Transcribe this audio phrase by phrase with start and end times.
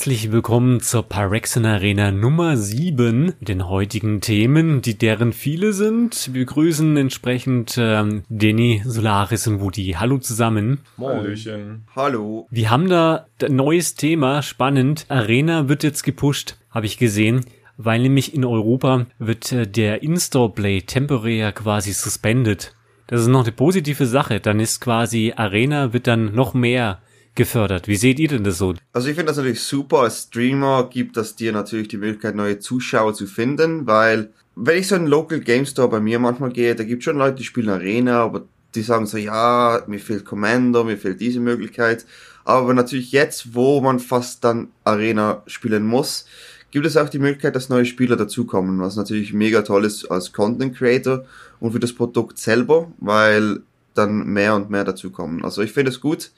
[0.00, 6.32] Herzlich willkommen zur Pyrexen Arena Nummer 7 mit den heutigen Themen, die deren viele sind.
[6.32, 9.96] Wir grüßen entsprechend ähm, Denny, Solaris und Woody.
[9.98, 10.80] Hallo zusammen.
[10.96, 11.86] Hallöchen.
[11.94, 12.46] Hallo.
[12.50, 15.06] Wir haben da ein neues Thema, spannend.
[15.08, 17.44] Arena wird jetzt gepusht, habe ich gesehen,
[17.84, 22.74] weil nämlich in Europa wird äh, der In-Store Play temporär quasi suspended.
[23.06, 24.40] Das ist noch eine positive Sache.
[24.40, 27.00] Dann ist quasi Arena wird dann noch mehr
[27.34, 27.88] gefördert.
[27.88, 28.74] Wie seht ihr denn das so?
[28.92, 30.00] Also ich finde das natürlich super.
[30.00, 34.88] Als Streamer gibt das dir natürlich die Möglichkeit, neue Zuschauer zu finden, weil wenn ich
[34.88, 37.44] so in einen Local Game Store bei mir manchmal gehe, da gibt schon Leute, die
[37.44, 42.04] spielen Arena, aber die sagen so, ja, mir fehlt Commander, mir fehlt diese Möglichkeit.
[42.44, 46.26] Aber natürlich jetzt, wo man fast dann Arena spielen muss,
[46.70, 50.32] gibt es auch die Möglichkeit, dass neue Spieler dazukommen, was natürlich mega toll ist als
[50.32, 51.24] Content Creator
[51.58, 53.60] und für das Produkt selber, weil
[53.94, 55.44] dann mehr und mehr dazukommen.
[55.44, 56.30] Also ich finde es gut,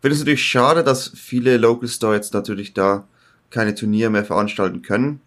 [0.00, 3.06] finde es natürlich schade, dass viele Local Store jetzt natürlich da
[3.50, 5.20] keine Turniere mehr veranstalten können.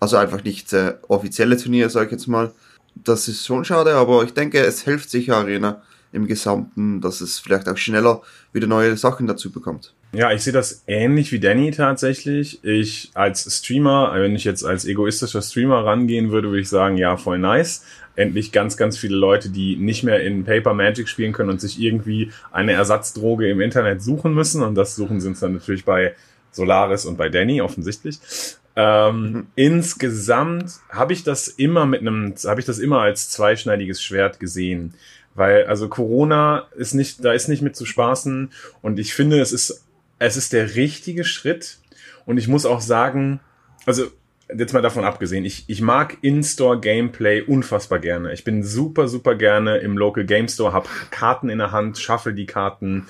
[0.00, 2.52] Also einfach nicht äh, offizielle Turniere, sage ich jetzt mal.
[2.94, 7.38] Das ist schon schade, aber ich denke, es hilft sicher Arena im Gesamten, dass es
[7.38, 9.94] vielleicht auch schneller wieder neue Sachen dazu bekommt.
[10.14, 12.62] Ja, ich sehe das ähnlich wie Danny tatsächlich.
[12.64, 17.16] Ich als Streamer, wenn ich jetzt als egoistischer Streamer rangehen würde, würde ich sagen, ja,
[17.16, 17.84] voll nice.
[18.14, 21.80] Endlich ganz, ganz viele Leute, die nicht mehr in Paper Magic spielen können und sich
[21.80, 24.62] irgendwie eine Ersatzdroge im Internet suchen müssen.
[24.62, 26.14] Und das suchen sie uns dann natürlich bei
[26.52, 28.20] Solaris und bei Danny offensichtlich.
[28.76, 29.46] Ähm, mhm.
[29.56, 34.94] Insgesamt habe ich das immer mit einem, habe ich das immer als zweischneidiges Schwert gesehen.
[35.34, 38.52] Weil, also Corona ist nicht, da ist nicht mit zu spaßen.
[38.80, 39.84] Und ich finde, es ist,
[40.24, 41.78] es ist der richtige Schritt.
[42.26, 43.40] Und ich muss auch sagen,
[43.86, 44.06] also
[44.54, 48.32] jetzt mal davon abgesehen, ich, ich mag In-Store-Gameplay unfassbar gerne.
[48.32, 52.34] Ich bin super, super gerne im Local Game Store, hab Karten in der Hand, shuffle
[52.34, 53.06] die Karten,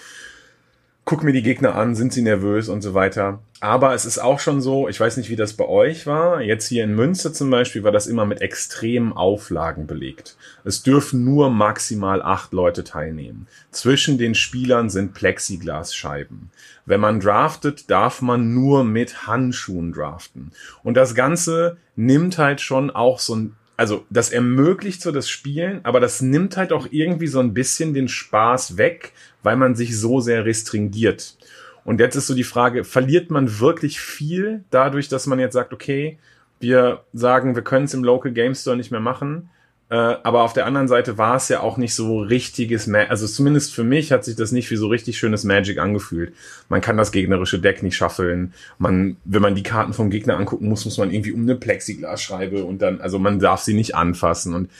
[1.05, 3.41] guck mir die Gegner an, sind sie nervös und so weiter.
[3.61, 6.41] Aber es ist auch schon so, ich weiß nicht, wie das bei euch war.
[6.41, 10.37] Jetzt hier in Münster zum Beispiel war das immer mit extremen Auflagen belegt.
[10.65, 13.47] Es dürfen nur maximal acht Leute teilnehmen.
[13.71, 16.51] Zwischen den Spielern sind Plexiglasscheiben.
[16.87, 20.53] Wenn man draftet, darf man nur mit Handschuhen draften.
[20.83, 25.81] Und das Ganze nimmt halt schon auch so ein also das ermöglicht so das Spielen,
[25.83, 29.13] aber das nimmt halt auch irgendwie so ein bisschen den Spaß weg,
[29.45, 31.37] weil man sich so sehr restringiert.
[31.85, 35.73] Und jetzt ist so die Frage, verliert man wirklich viel dadurch, dass man jetzt sagt,
[35.73, 36.19] okay,
[36.59, 39.51] wir sagen, wir können es im Local Game Store nicht mehr machen.
[39.91, 43.27] Äh, aber auf der anderen Seite war es ja auch nicht so richtiges, Ma also
[43.27, 46.33] zumindest für mich hat sich das nicht wie so richtig schönes Magic angefühlt.
[46.71, 48.55] Man kann das gegnerische Deck nicht schaffeln.
[48.79, 52.65] Man, wenn man die Karten vom Gegner angucken muss, muss man irgendwie um eine Plexiglasscheibe
[52.65, 54.55] und dann, also man darf sie nicht anfassen.
[54.55, 54.71] Und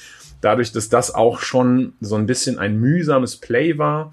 [0.41, 4.13] dadurch, dass das auch schon so ein bisschen ein mühsames Play war,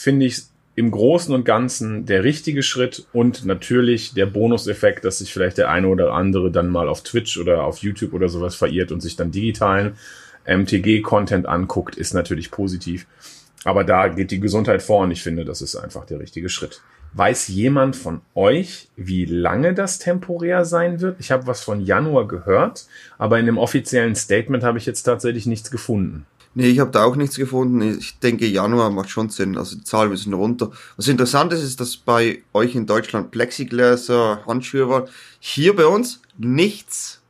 [0.00, 0.44] finde ich
[0.76, 5.68] im Großen und Ganzen der richtige Schritt und natürlich der Bonuseffekt, dass sich vielleicht der
[5.68, 9.16] eine oder andere dann mal auf Twitch oder auf YouTube oder sowas verirrt und sich
[9.16, 9.96] dann digitalen
[10.46, 13.06] MTG-Content anguckt, ist natürlich positiv.
[13.64, 16.80] Aber da geht die Gesundheit vor und ich finde, das ist einfach der richtige Schritt.
[17.12, 21.20] Weiß jemand von euch, wie lange das temporär sein wird?
[21.20, 22.86] Ich habe was von Januar gehört,
[23.18, 26.24] aber in dem offiziellen Statement habe ich jetzt tatsächlich nichts gefunden.
[26.54, 27.80] Nee, ich habe da auch nichts gefunden.
[27.80, 29.56] Ich denke, Januar macht schon Sinn.
[29.56, 30.72] Also die Zahlen müssen runter.
[30.96, 35.08] Was interessant ist, ist, dass bei euch in Deutschland Plexigläser, Handschuhe war.
[35.38, 37.20] Hier bei uns nichts.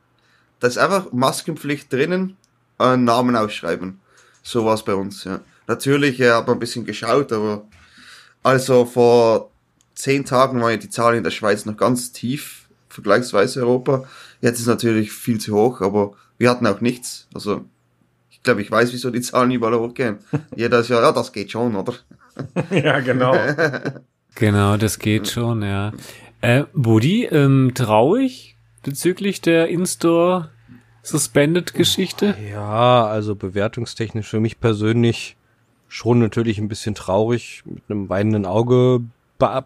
[0.58, 2.36] Da ist einfach Maskenpflicht drinnen,
[2.78, 4.00] äh, Namen ausschreiben.
[4.42, 5.40] So war es bei uns, ja.
[5.66, 7.64] Natürlich äh, hat ein bisschen geschaut, aber
[8.42, 9.50] also vor
[9.94, 14.04] zehn Tagen waren ja die Zahlen in der Schweiz noch ganz tief, vergleichsweise Europa.
[14.40, 17.28] Jetzt ist natürlich viel zu hoch, aber wir hatten auch nichts.
[17.34, 17.64] Also
[18.40, 20.18] ich glaube, ich weiß, wieso die Zahlen überall hochgehen.
[20.56, 21.92] Jeder ist ja, ja, das geht schon, oder?
[22.70, 23.36] ja, genau.
[24.34, 25.92] genau, das geht schon, ja.
[26.40, 30.48] Äh, Woody, ähm, traurig bezüglich der In-Store
[31.02, 32.34] Suspended-Geschichte?
[32.50, 35.36] Ja, also bewertungstechnisch für mich persönlich
[35.88, 39.02] schon natürlich ein bisschen traurig, mit einem weinenden Auge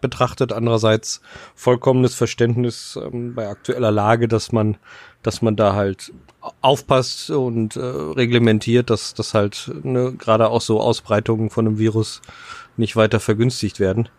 [0.01, 0.51] betrachtet.
[0.51, 1.21] Andererseits
[1.53, 4.77] vollkommenes Verständnis ähm, bei aktueller Lage, dass man,
[5.25, 6.13] dass man da halt
[6.61, 12.21] aufpasst und äh, reglementiert, dass das halt ne, gerade auch so Ausbreitungen von einem Virus
[12.77, 14.09] nicht weiter vergünstigt werden.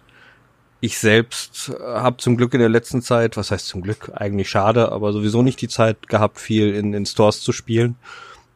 [0.81, 4.51] Ich selbst äh, habe zum Glück in der letzten Zeit, was heißt zum Glück, eigentlich
[4.51, 7.97] schade, aber sowieso nicht die Zeit gehabt, viel in, in Stores zu spielen.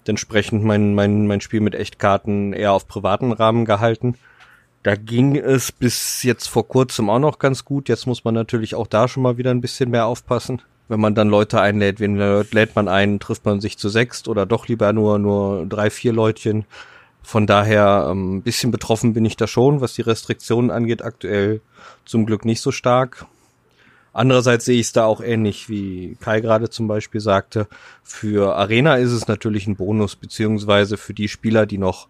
[0.07, 4.17] Entsprechend mein, mein, mein Spiel mit Echtkarten eher auf privaten Rahmen gehalten.
[4.83, 7.89] Da ging es bis jetzt vor kurzem auch noch ganz gut.
[7.89, 10.63] Jetzt muss man natürlich auch da schon mal wieder ein bisschen mehr aufpassen.
[10.91, 14.45] Wenn man dann Leute einlädt, wen lädt man ein, trifft man sich zu sechst oder
[14.45, 16.65] doch lieber nur, nur drei, vier Leutchen.
[17.23, 21.61] Von daher ähm, ein bisschen betroffen bin ich da schon, was die Restriktionen angeht, aktuell
[22.05, 23.27] zum Glück nicht so stark.
[24.13, 27.69] Andererseits sehe ich es da auch ähnlich, wie Kai gerade zum Beispiel sagte.
[28.03, 32.09] Für Arena ist es natürlich ein Bonus, beziehungsweise für die Spieler, die noch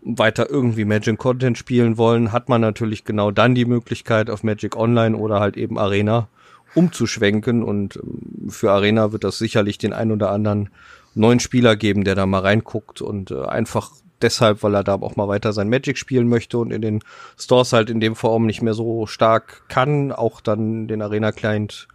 [0.00, 4.76] weiter irgendwie Magic Content spielen wollen, hat man natürlich genau dann die Möglichkeit auf Magic
[4.76, 6.28] Online oder halt eben Arena
[6.74, 10.70] umzuschwenken und ähm, für Arena wird das sicherlich den ein oder anderen
[11.14, 13.92] neuen Spieler geben, der da mal reinguckt und äh, einfach
[14.22, 17.00] deshalb, weil er da auch mal weiter sein Magic spielen möchte und in den
[17.38, 21.88] Stores halt in dem Form nicht mehr so stark kann, auch dann den Arena Client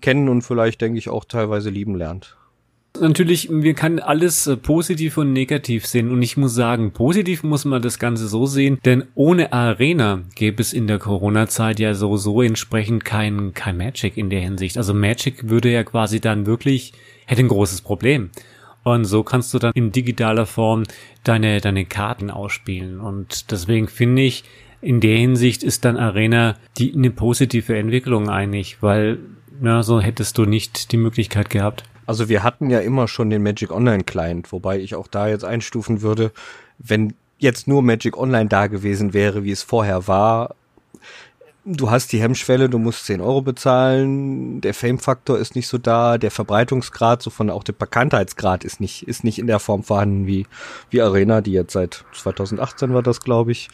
[0.00, 2.36] kennen und vielleicht denke ich auch teilweise lieben lernt.
[3.00, 6.12] Natürlich, wir kann alles äh, positiv und negativ sehen.
[6.12, 10.62] Und ich muss sagen, positiv muss man das Ganze so sehen, denn ohne Arena gäbe
[10.62, 14.76] es in der Corona-Zeit ja so, so entsprechend kein, kein Magic in der Hinsicht.
[14.76, 16.92] Also Magic würde ja quasi dann wirklich,
[17.26, 18.30] hätte ein großes Problem.
[18.84, 20.84] Und so kannst du dann in digitaler Form
[21.24, 23.00] deine, deine Karten ausspielen.
[23.00, 24.44] Und deswegen finde ich,
[24.80, 29.18] in der Hinsicht ist dann Arena die eine positive Entwicklung eigentlich, weil
[29.60, 31.84] na, so hättest du nicht die Möglichkeit gehabt.
[32.06, 35.44] Also wir hatten ja immer schon den Magic Online Client, wobei ich auch da jetzt
[35.44, 36.32] einstufen würde,
[36.78, 40.54] wenn jetzt nur Magic Online da gewesen wäre, wie es vorher war,
[41.64, 46.18] du hast die Hemmschwelle, du musst 10 Euro bezahlen, der Fame-Faktor ist nicht so da,
[46.18, 50.26] der Verbreitungsgrad, so von auch der Bekanntheitsgrad ist nicht, ist nicht in der Form vorhanden
[50.26, 50.46] wie,
[50.90, 53.68] wie Arena, die jetzt seit 2018 war das, glaube ich,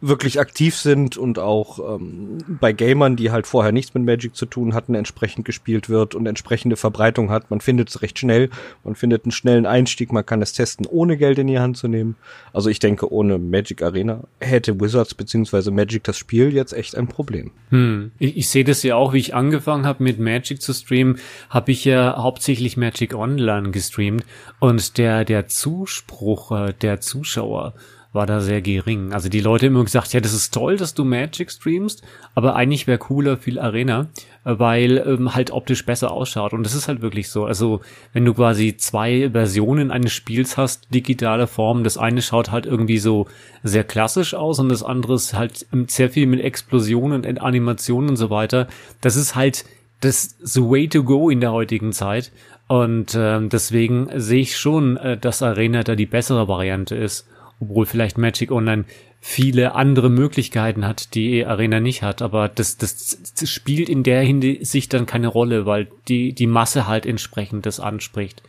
[0.00, 4.46] wirklich aktiv sind und auch ähm, bei Gamern, die halt vorher nichts mit Magic zu
[4.46, 7.50] tun hatten, entsprechend gespielt wird und entsprechende Verbreitung hat.
[7.50, 8.50] Man findet es recht schnell,
[8.84, 11.88] man findet einen schnellen Einstieg, man kann es testen, ohne Geld in die Hand zu
[11.88, 12.16] nehmen.
[12.52, 17.08] Also ich denke, ohne Magic Arena hätte Wizards beziehungsweise Magic das Spiel jetzt echt ein
[17.08, 17.50] Problem.
[17.70, 18.12] Hm.
[18.18, 21.18] Ich, ich sehe das ja auch, wie ich angefangen habe mit Magic zu streamen,
[21.50, 24.24] habe ich ja hauptsächlich Magic Online gestreamt
[24.60, 27.74] und der, der Zuspruch äh, der Zuschauer
[28.12, 29.12] war da sehr gering.
[29.12, 32.02] Also die Leute immer gesagt, ja, das ist toll, dass du Magic streamst,
[32.34, 34.08] aber eigentlich wäre cooler viel Arena,
[34.44, 36.54] weil ähm, halt optisch besser ausschaut.
[36.54, 37.44] Und das ist halt wirklich so.
[37.44, 37.80] Also
[38.14, 42.98] wenn du quasi zwei Versionen eines Spiels hast, digitale Form, das eine schaut halt irgendwie
[42.98, 43.26] so
[43.62, 48.16] sehr klassisch aus und das andere ist halt sehr viel mit Explosionen und Animationen und
[48.16, 48.68] so weiter.
[49.02, 49.66] Das ist halt
[50.00, 52.32] das the way to go in der heutigen Zeit.
[52.68, 57.26] Und ähm, deswegen sehe ich schon, äh, dass Arena da die bessere Variante ist
[57.60, 58.84] obwohl vielleicht Magic Online
[59.20, 62.22] viele andere Möglichkeiten hat, die Arena nicht hat.
[62.22, 66.86] Aber das, das, das spielt in der Hinsicht dann keine Rolle, weil die, die Masse
[66.86, 68.42] halt entsprechend das anspricht.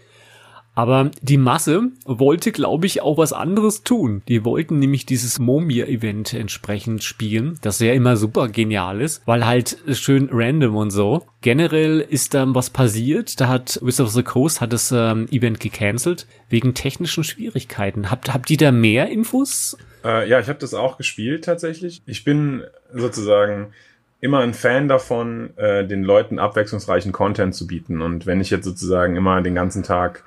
[0.80, 4.22] Aber die Masse wollte, glaube ich, auch was anderes tun.
[4.30, 9.76] Die wollten nämlich dieses Momia-Event entsprechend spielen, das ja immer super genial ist, weil halt
[9.92, 11.26] schön random und so.
[11.42, 13.42] Generell ist da was passiert.
[13.42, 18.10] Da hat Wizard of the Coast hat das ähm, Event gecancelt wegen technischen Schwierigkeiten.
[18.10, 19.78] Habt, habt ihr da mehr Infos?
[20.06, 22.04] Äh, ja, ich habe das auch gespielt tatsächlich.
[22.06, 23.74] Ich bin sozusagen
[24.22, 28.02] immer ein Fan davon, äh, den Leuten abwechslungsreichen Content zu bieten.
[28.02, 30.24] Und wenn ich jetzt sozusagen immer den ganzen Tag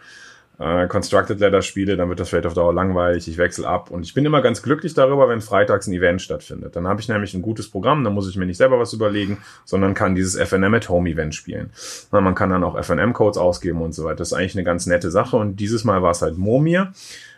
[0.59, 4.03] äh, Constructed Ladder spiele, dann wird das vielleicht auf Dauer langweilig, ich wechsle ab und
[4.05, 6.77] ich bin immer ganz glücklich darüber, wenn freitags ein Event stattfindet.
[6.77, 9.39] Dann habe ich nämlich ein gutes Programm, dann muss ich mir nicht selber was überlegen,
[9.65, 11.71] sondern kann dieses FNM at Home Event spielen.
[12.11, 14.17] Man kann dann auch FNM Codes ausgeben und so weiter.
[14.17, 16.93] Das ist eigentlich eine ganz nette Sache und dieses Mal war es halt Momir.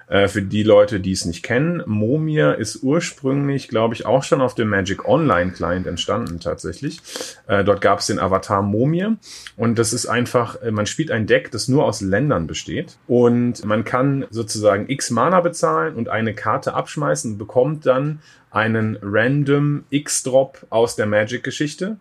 [0.08, 4.40] Äh, für die Leute, die es nicht kennen, Momir ist ursprünglich, glaube ich, auch schon
[4.40, 7.00] auf dem Magic Online Client entstanden tatsächlich.
[7.46, 9.16] Äh, dort gab es den Avatar Momir
[9.56, 13.64] und das ist einfach, äh, man spielt ein Deck, das nur aus Ländern besteht und
[13.64, 18.20] man kann sozusagen x Mana bezahlen und eine Karte abschmeißen und bekommt dann
[18.54, 21.96] einen random X-Drop aus der Magic-Geschichte.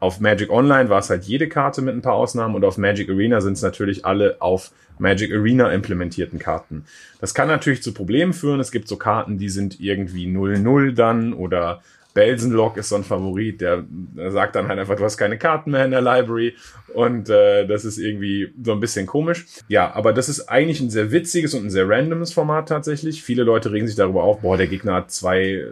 [0.00, 3.10] Auf Magic Online war es halt jede Karte mit ein paar Ausnahmen und auf Magic
[3.10, 6.84] Arena sind es natürlich alle auf Magic Arena implementierten Karten.
[7.20, 8.60] Das kann natürlich zu Problemen führen.
[8.60, 11.82] Es gibt so Karten, die sind irgendwie 0-0 dann oder
[12.18, 13.84] Belsenlock ist so ein Favorit, der,
[14.30, 16.56] sagt dann halt einfach, du hast keine Karten mehr in der Library
[16.92, 19.46] und äh, das ist irgendwie so ein bisschen komisch.
[19.68, 23.22] Ja, aber das ist eigentlich ein sehr witziges und ein sehr randomes Format tatsächlich.
[23.22, 25.66] Viele Leute regen sich darüber auf, boah, der Gegner hat zwei äh,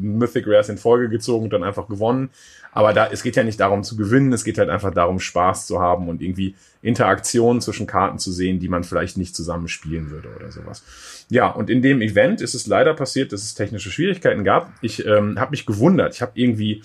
[0.00, 2.30] Mythic Rares in Folge gezogen und dann einfach gewonnen.
[2.78, 5.66] Aber da, es geht ja nicht darum zu gewinnen, es geht halt einfach darum, Spaß
[5.66, 10.12] zu haben und irgendwie Interaktionen zwischen Karten zu sehen, die man vielleicht nicht zusammen spielen
[10.12, 10.84] würde oder sowas.
[11.28, 14.70] Ja, und in dem Event ist es leider passiert, dass es technische Schwierigkeiten gab.
[14.80, 16.14] Ich ähm, habe mich gewundert.
[16.14, 16.84] Ich habe irgendwie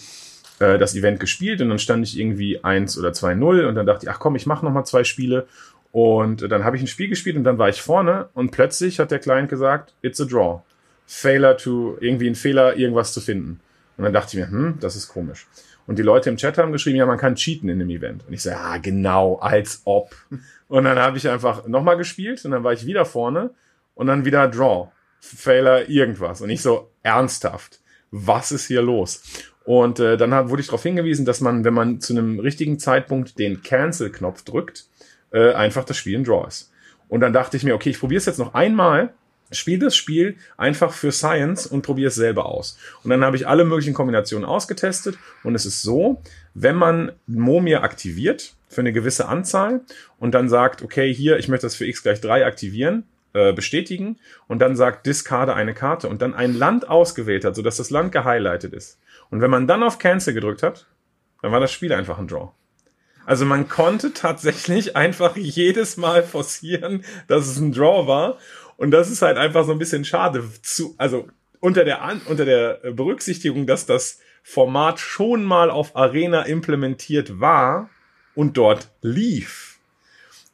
[0.58, 3.86] äh, das Event gespielt und dann stand ich irgendwie eins oder zwei null und dann
[3.86, 5.46] dachte ich, ach komm, ich mache noch mal zwei Spiele.
[5.92, 9.12] Und dann habe ich ein Spiel gespielt und dann war ich vorne und plötzlich hat
[9.12, 10.62] der Client gesagt, it's a draw.
[11.06, 13.60] Failure to, irgendwie ein Fehler, irgendwas zu finden.
[13.98, 15.46] Und dann dachte ich mir, hm, das ist komisch.
[15.86, 18.25] Und die Leute im Chat haben geschrieben, ja, man kann cheaten in dem Event.
[18.28, 20.16] Und ich so, ja, genau, als ob.
[20.68, 23.52] Und dann habe ich einfach nochmal gespielt und dann war ich wieder vorne
[23.96, 24.90] und dann wieder Draw.
[25.20, 26.42] Failer irgendwas.
[26.42, 27.80] Und ich so, ernsthaft,
[28.12, 29.24] was ist hier los?
[29.66, 32.80] Und äh, dann hab, wurde ich darauf hingewiesen, dass man, wenn man zu einem richtigen
[32.80, 34.86] Zeitpunkt den Cancel-Knopf drückt,
[35.32, 36.72] äh, einfach das Spiel ein Draw ist.
[37.08, 39.13] Und dann dachte ich mir, okay, ich probiere es jetzt noch einmal,
[39.54, 42.78] spiele das Spiel einfach für Science und probiere es selber aus.
[43.04, 46.22] Und dann habe ich alle möglichen Kombinationen ausgetestet und es ist so,
[46.54, 49.82] wenn man Momir aktiviert für eine gewisse Anzahl
[50.20, 54.18] und dann sagt, okay, hier, ich möchte das für x gleich 3 aktivieren, äh, bestätigen
[54.48, 58.12] und dann sagt, discarde eine Karte und dann ein Land ausgewählt hat, sodass das Land
[58.12, 59.00] gehighlightet ist.
[59.30, 60.88] Und wenn man dann auf Cancel gedrückt hat,
[61.42, 62.52] dann war das Spiel einfach ein Draw.
[63.26, 68.38] Also man konnte tatsächlich einfach jedes Mal forcieren, dass es ein Draw war.
[68.77, 70.44] Und das ist halt einfach so ein bisschen schade.
[70.62, 71.27] Zu, also
[71.60, 77.89] unter der, An unter der Berücksichtigung, dass das Format schon mal auf Arena implementiert war
[78.36, 79.74] und dort lief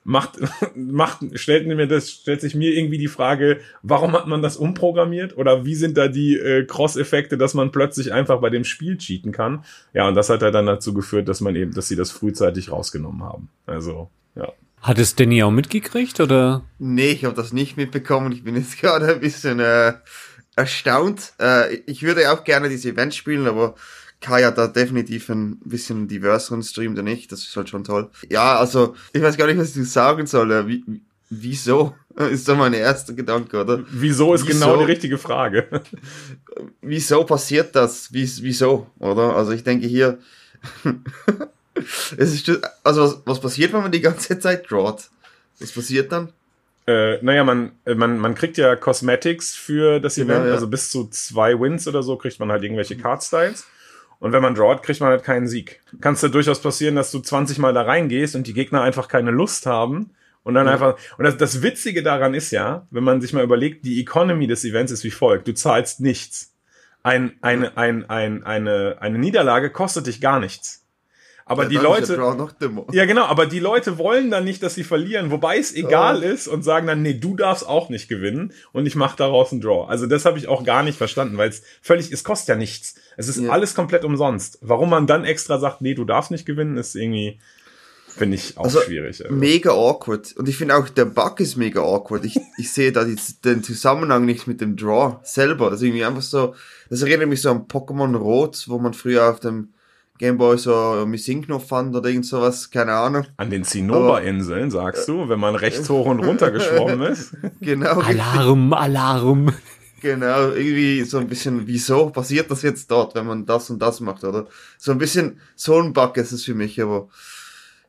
[0.10, 0.40] macht,
[0.76, 5.38] macht, stellt mir das, stellt sich mir irgendwie die Frage, warum hat man das umprogrammiert?
[5.38, 9.32] Oder wie sind da die äh, Cross-Effekte, dass man plötzlich einfach bei dem Spiel cheaten
[9.32, 9.64] kann?
[9.94, 12.72] Ja, und das hat halt dann dazu geführt, dass man eben, dass sie das frühzeitig
[12.72, 13.50] rausgenommen haben.
[13.66, 14.52] Also, ja.
[14.82, 16.64] Hat es Danny auch mitgekriegt, oder?
[16.78, 18.32] Nee, ich habe das nicht mitbekommen.
[18.32, 19.94] Ich bin jetzt gerade ein bisschen äh,
[20.56, 21.34] erstaunt.
[21.40, 23.76] Äh, ich würde auch gerne diese Events spielen, aber
[24.22, 27.28] Kai hat da definitiv ein bisschen diverseren Stream denn ich.
[27.28, 28.10] Das ist halt schon toll.
[28.30, 30.68] Ja, also, ich weiß gar nicht, was ich sagen soll.
[30.68, 30.84] Wie,
[31.30, 31.96] wieso?
[32.32, 33.86] Ist so mein erster Gedanke, oder?
[33.92, 34.60] Wieso ist wieso?
[34.60, 35.70] genau die richtige Frage.
[36.82, 38.12] wieso passiert das?
[38.12, 39.38] Wie, wieso, oder?
[39.38, 40.20] Also ich denke hier,
[42.18, 45.10] es ist, also was, was passiert, wenn man die ganze Zeit drawt?
[45.60, 46.32] Was passiert dann?
[46.88, 50.54] Äh, naja, man, man, man kriegt ja Cosmetics für das genau, Event, ja.
[50.54, 53.68] also bis zu zwei Wins oder so kriegt man halt irgendwelche Card Styles.
[54.20, 55.82] Und wenn man drawt, kriegt man halt keinen Sieg.
[56.02, 59.32] Kannst du durchaus passieren, dass du 20 Mal da reingehst und die Gegner einfach keine
[59.32, 60.12] Lust haben.
[60.44, 60.74] Und dann ja.
[60.74, 64.48] einfach, und das, das Witzige daran ist ja, wenn man sich mal überlegt, die Economy
[64.48, 65.48] des Events ist wie folgt.
[65.48, 66.54] Du zahlst nichts.
[67.04, 70.86] Ein, eine, ein, ein, eine, eine Niederlage kostet dich gar nichts.
[71.50, 72.16] Aber ja, die Leute.
[72.92, 76.28] Ja, genau, aber die Leute wollen dann nicht, dass sie verlieren, wobei es egal oh.
[76.28, 79.60] ist und sagen dann, nee, du darfst auch nicht gewinnen und ich mache daraus einen
[79.60, 79.88] Draw.
[79.90, 82.94] Also das habe ich auch gar nicht verstanden, weil es völlig, es kostet ja nichts.
[83.18, 83.50] Es ist ja.
[83.50, 84.60] alles komplett umsonst.
[84.62, 87.40] Warum man dann extra sagt, nee, du darfst nicht gewinnen, ist irgendwie,
[88.10, 89.26] finde ich auch also, schwierig.
[89.26, 89.36] Also.
[89.36, 90.38] Mega awkward.
[90.38, 92.26] Und ich finde auch, der Bug ist mega awkward.
[92.26, 95.72] Ich, ich sehe da die, den Zusammenhang nicht mit dem Draw selber.
[95.72, 96.54] Das ist irgendwie einfach so,
[96.92, 99.74] das erinnert mich so an Pokémon Rot, wo man früher auf dem
[100.20, 103.26] Gameboy so Missing-Knopf fand oder irgend sowas, keine Ahnung.
[103.38, 107.36] An den Zinnober-Inseln, sagst du, wenn man rechts hoch und runter geschwommen ist?
[107.62, 108.02] genau.
[108.02, 109.54] Alarm, Alarm.
[110.02, 114.02] Genau, irgendwie so ein bisschen, wieso passiert das jetzt dort, wenn man das und das
[114.02, 114.48] macht, oder?
[114.78, 117.08] So ein bisschen, so ein Bug ist es für mich, aber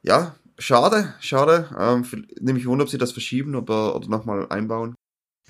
[0.02, 1.68] ja, schade, schade.
[1.78, 2.04] Ähm,
[2.40, 4.94] nämlich wundert, ob sie das verschieben oder, oder nochmal einbauen.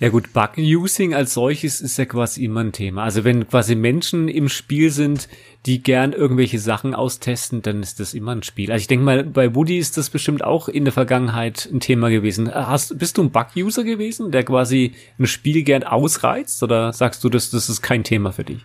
[0.01, 3.03] Ja gut, Bug-Using als solches ist ja quasi immer ein Thema.
[3.03, 5.29] Also wenn quasi Menschen im Spiel sind,
[5.67, 8.73] die gern irgendwelche Sachen austesten, dann ist das immer ein Spiel.
[8.73, 12.09] Also ich denke mal, bei Woody ist das bestimmt auch in der Vergangenheit ein Thema
[12.09, 12.51] gewesen.
[12.51, 16.63] Hast, bist du ein Bug-User gewesen, der quasi ein Spiel gern ausreizt?
[16.63, 18.65] Oder sagst du, dass das ist kein Thema für dich?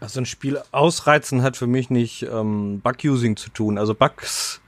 [0.00, 3.76] Also ein Spiel ausreizen hat für mich nicht ähm, Bug-Using zu tun.
[3.76, 4.62] Also Bugs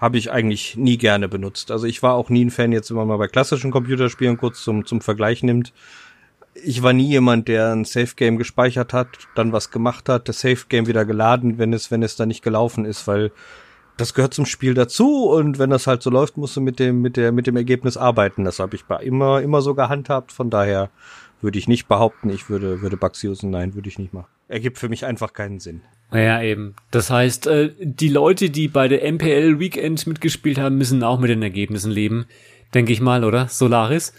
[0.00, 1.70] habe ich eigentlich nie gerne benutzt.
[1.70, 4.86] Also ich war auch nie ein Fan, jetzt immer mal bei klassischen Computerspielen kurz zum,
[4.86, 5.72] zum Vergleich nimmt.
[6.54, 10.40] Ich war nie jemand, der ein Safe Game gespeichert hat, dann was gemacht hat, das
[10.40, 13.30] Safe Game wieder geladen, wenn es, wenn es da nicht gelaufen ist, weil
[13.98, 17.02] das gehört zum Spiel dazu und wenn das halt so läuft, musst du mit dem,
[17.02, 18.44] mit der, mit dem Ergebnis arbeiten.
[18.44, 20.32] Das habe ich bei immer, immer so gehandhabt.
[20.32, 20.88] Von daher
[21.42, 23.50] würde ich nicht behaupten, ich würde, würde Bugs usen.
[23.50, 24.28] Nein, würde ich nicht machen.
[24.48, 25.82] Ergibt für mich einfach keinen Sinn.
[26.12, 26.74] Ja, eben.
[26.90, 31.30] Das heißt, äh, die Leute, die bei der MPL Weekend mitgespielt haben, müssen auch mit
[31.30, 32.26] den Ergebnissen leben.
[32.74, 33.48] Denke ich mal, oder?
[33.48, 34.12] Solaris?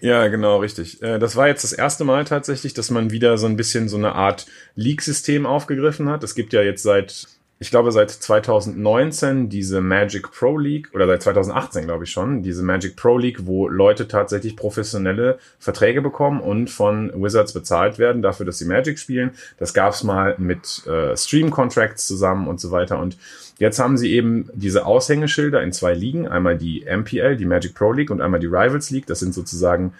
[0.00, 1.00] Ja, genau, richtig.
[1.02, 3.96] Äh, das war jetzt das erste Mal tatsächlich, dass man wieder so ein bisschen so
[3.96, 6.24] eine Art League-System aufgegriffen hat.
[6.24, 7.26] Es gibt ja jetzt seit
[7.62, 12.64] ich glaube, seit 2019 diese Magic Pro League oder seit 2018 glaube ich schon, diese
[12.64, 18.46] Magic Pro League, wo Leute tatsächlich professionelle Verträge bekommen und von Wizards bezahlt werden dafür,
[18.46, 19.30] dass sie Magic spielen.
[19.58, 22.98] Das gab's mal mit äh, Stream Contracts zusammen und so weiter.
[22.98, 23.16] Und
[23.58, 26.26] jetzt haben sie eben diese Aushängeschilder in zwei Ligen.
[26.26, 29.06] Einmal die MPL, die Magic Pro League und einmal die Rivals League.
[29.06, 29.92] Das sind sozusagen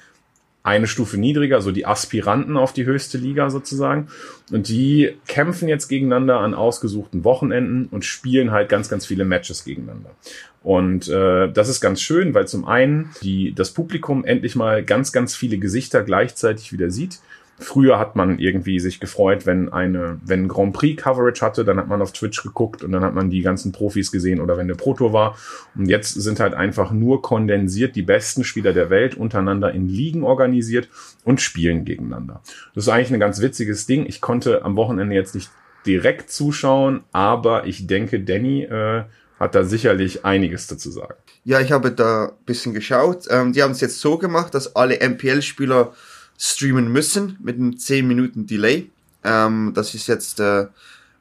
[0.63, 4.09] eine Stufe niedriger, so die Aspiranten auf die höchste Liga sozusagen.
[4.51, 9.65] Und die kämpfen jetzt gegeneinander an ausgesuchten Wochenenden und spielen halt ganz, ganz viele Matches
[9.65, 10.11] gegeneinander.
[10.63, 15.11] Und äh, das ist ganz schön, weil zum einen die, das Publikum endlich mal ganz,
[15.11, 17.19] ganz viele Gesichter gleichzeitig wieder sieht.
[17.63, 21.79] Früher hat man irgendwie sich gefreut, wenn eine, wenn ein Grand Prix Coverage hatte, dann
[21.79, 24.69] hat man auf Twitch geguckt und dann hat man die ganzen Profis gesehen oder wenn
[24.69, 25.37] der Pro Tour war.
[25.75, 30.23] Und jetzt sind halt einfach nur kondensiert die besten Spieler der Welt untereinander in Ligen
[30.25, 30.89] organisiert
[31.25, 32.43] und spielen gegeneinander.
[32.75, 34.07] Das ist eigentlich ein ganz witziges Ding.
[34.07, 35.51] Ich konnte am Wochenende jetzt nicht
[35.87, 39.05] direkt zuschauen, aber ich denke, Danny äh,
[39.39, 41.15] hat da sicherlich einiges dazu sagen.
[41.45, 43.27] Ja, ich habe da ein bisschen geschaut.
[43.29, 45.93] Ähm, die haben es jetzt so gemacht, dass alle MPL-Spieler
[46.43, 48.91] streamen müssen mit einem 10 Minuten Delay.
[49.23, 50.67] Ähm, das ist jetzt äh,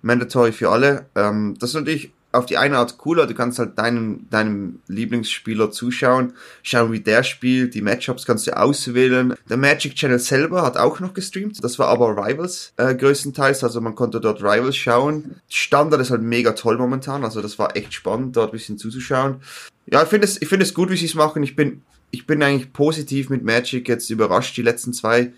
[0.01, 1.05] mandatory für alle.
[1.15, 3.27] Ähm, das ist natürlich auf die eine Art cooler.
[3.27, 7.75] Du kannst halt deinem, deinem Lieblingsspieler zuschauen, schauen, wie der spielt.
[7.75, 9.35] Die Matchups kannst du auswählen.
[9.47, 11.63] Der Magic Channel selber hat auch noch gestreamt.
[11.63, 13.63] Das war aber Rivals äh, größtenteils.
[13.63, 15.35] Also man konnte dort Rivals schauen.
[15.49, 17.23] Standard ist halt mega toll momentan.
[17.23, 19.41] Also das war echt spannend, dort ein bisschen zuzuschauen.
[19.85, 21.43] Ja, ich finde es, ich finde es gut, wie sie es machen.
[21.43, 25.31] Ich bin ich bin eigentlich positiv mit Magic jetzt überrascht die letzten zwei,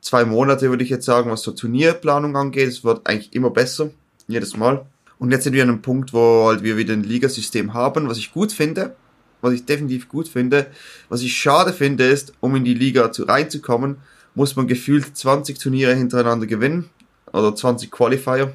[0.00, 2.68] zwei Monate, würde ich jetzt sagen, was so Turnierplanung angeht.
[2.68, 3.90] Es wird eigentlich immer besser,
[4.28, 4.84] jedes Mal.
[5.18, 8.18] Und jetzt sind wir an einem Punkt, wo halt wir wieder ein Ligasystem haben, was
[8.18, 8.94] ich gut finde,
[9.40, 10.66] was ich definitiv gut finde.
[11.08, 13.96] Was ich schade finde, ist, um in die Liga zu, reinzukommen,
[14.34, 16.90] muss man gefühlt 20 Turniere hintereinander gewinnen.
[17.32, 18.52] Oder 20 Qualifier.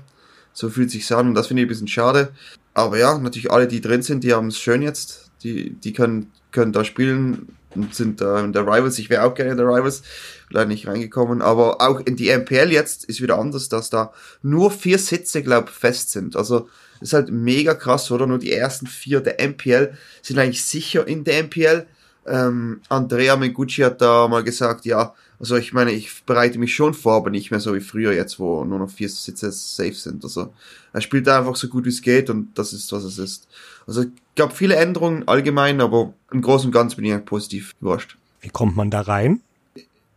[0.54, 2.32] So fühlt sich's an und das finde ich ein bisschen schade.
[2.74, 5.32] Aber ja, natürlich alle, die drin sind, die haben es schön jetzt.
[5.44, 7.55] Die, die können können da spielen
[7.92, 9.00] sind da in der Rivals.
[9.00, 10.04] Ich wäre auch gerne in der Rivals,
[10.50, 11.42] leider nicht reingekommen.
[11.42, 15.72] Aber auch in die MPL jetzt ist wieder anders, dass da nur vier Sitze, glaube
[15.72, 16.36] fest sind.
[16.36, 16.70] Also
[17.02, 18.28] ist halt mega krass, oder?
[18.28, 21.86] Nur die ersten vier der MPL sind eigentlich sicher in der MPL.
[22.26, 26.94] Ähm, Andrea Mengucci hat da mal gesagt, ja, also ich meine, ich bereite mich schon
[26.94, 30.24] vor, aber nicht mehr so wie früher jetzt, wo nur noch vier Sitze safe sind.
[30.24, 30.54] Also
[30.94, 33.48] er spielt einfach so gut wie es geht und das ist, was es ist.
[33.88, 38.18] Also es gab viele Änderungen allgemein, aber im Großen und Ganzen bin ich positiv überrascht.
[38.42, 39.42] Wie kommt man da rein?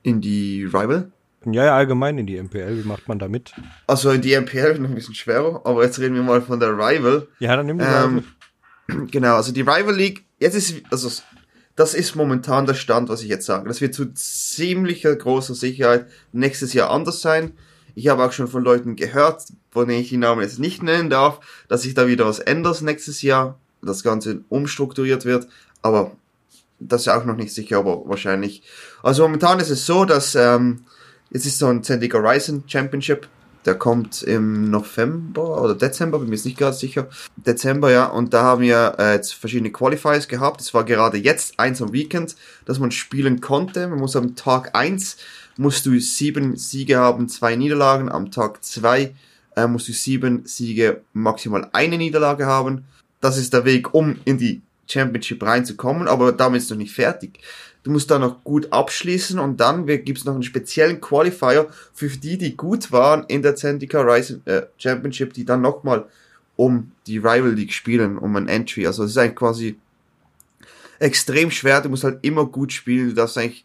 [0.03, 1.11] In die Rival?
[1.45, 2.83] Ja, ja, allgemein in die MPL.
[2.83, 3.53] Wie macht man da mit?
[3.87, 6.71] Also in die MPL noch ein bisschen schwerer, aber jetzt reden wir mal von der
[6.71, 7.27] Rival.
[7.39, 8.25] Ja, dann nimm die ähm, Rival.
[9.11, 11.11] Genau, also die Rival League, jetzt ist, also
[11.79, 13.69] das ist momentan der Stand, was ich jetzt sage.
[13.69, 17.53] Das wird zu ziemlicher großer Sicherheit nächstes Jahr anders sein.
[17.95, 21.09] Ich habe auch schon von Leuten gehört, von denen ich die Namen jetzt nicht nennen
[21.09, 25.47] darf, dass sich da wieder was ändert nächstes Jahr, das Ganze umstrukturiert wird,
[25.81, 26.17] aber
[26.81, 28.65] das ist auch noch nicht sicher, aber wahrscheinlich.
[29.05, 30.85] Also momentan ist es so, dass ähm,
[31.31, 33.29] jetzt ist so ein Zendic Horizon Championship
[33.69, 37.07] der kommt im November oder Dezember, bin mir jetzt nicht ganz sicher.
[37.37, 38.07] Dezember, ja.
[38.07, 40.63] Und da haben wir äh, jetzt verschiedene Qualifiers gehabt.
[40.63, 43.87] Es war gerade jetzt eins am Weekend, dass man spielen konnte.
[43.87, 45.19] Man muss am Tag eins
[45.59, 48.11] musst du sieben Siege haben, zwei Niederlagen.
[48.11, 49.15] Am Tag zwei
[49.55, 52.87] äh, musst du sieben Siege, maximal eine Niederlage haben.
[53.21, 57.41] Das ist der Weg, um in die Championship reinzukommen, aber damit ist noch nicht fertig.
[57.89, 62.09] Du musst da noch gut abschließen und dann gibt es noch einen speziellen Qualifier für
[62.09, 66.05] die, die gut waren in der Zendika Rise äh, Championship, die dann nochmal
[66.57, 68.87] um die Rival League spielen, um ein Entry.
[68.87, 69.79] Also es ist eigentlich quasi
[70.99, 71.81] extrem schwer.
[71.81, 73.09] Du musst halt immer gut spielen.
[73.09, 73.65] Du darfst eigentlich,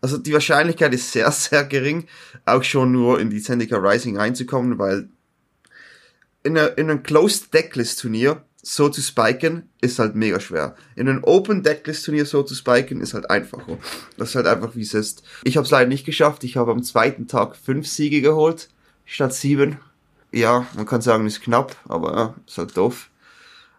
[0.00, 2.06] also die Wahrscheinlichkeit ist sehr, sehr gering,
[2.44, 5.08] auch schon nur in die Zendika Rising reinzukommen, weil
[6.44, 10.74] in, einer, in einem Closed Decklist Turnier so zu spiken, ist halt mega schwer.
[10.96, 13.78] In einem Open Decklist Turnier so zu spiken, ist halt einfacher.
[14.16, 15.22] Das ist halt einfach, wie es ist.
[15.44, 16.44] Ich habe es leider nicht geschafft.
[16.44, 18.70] Ich habe am zweiten Tag fünf Siege geholt,
[19.04, 19.78] statt sieben.
[20.32, 23.10] Ja, man kann sagen, ist knapp, aber ja, ist halt doof.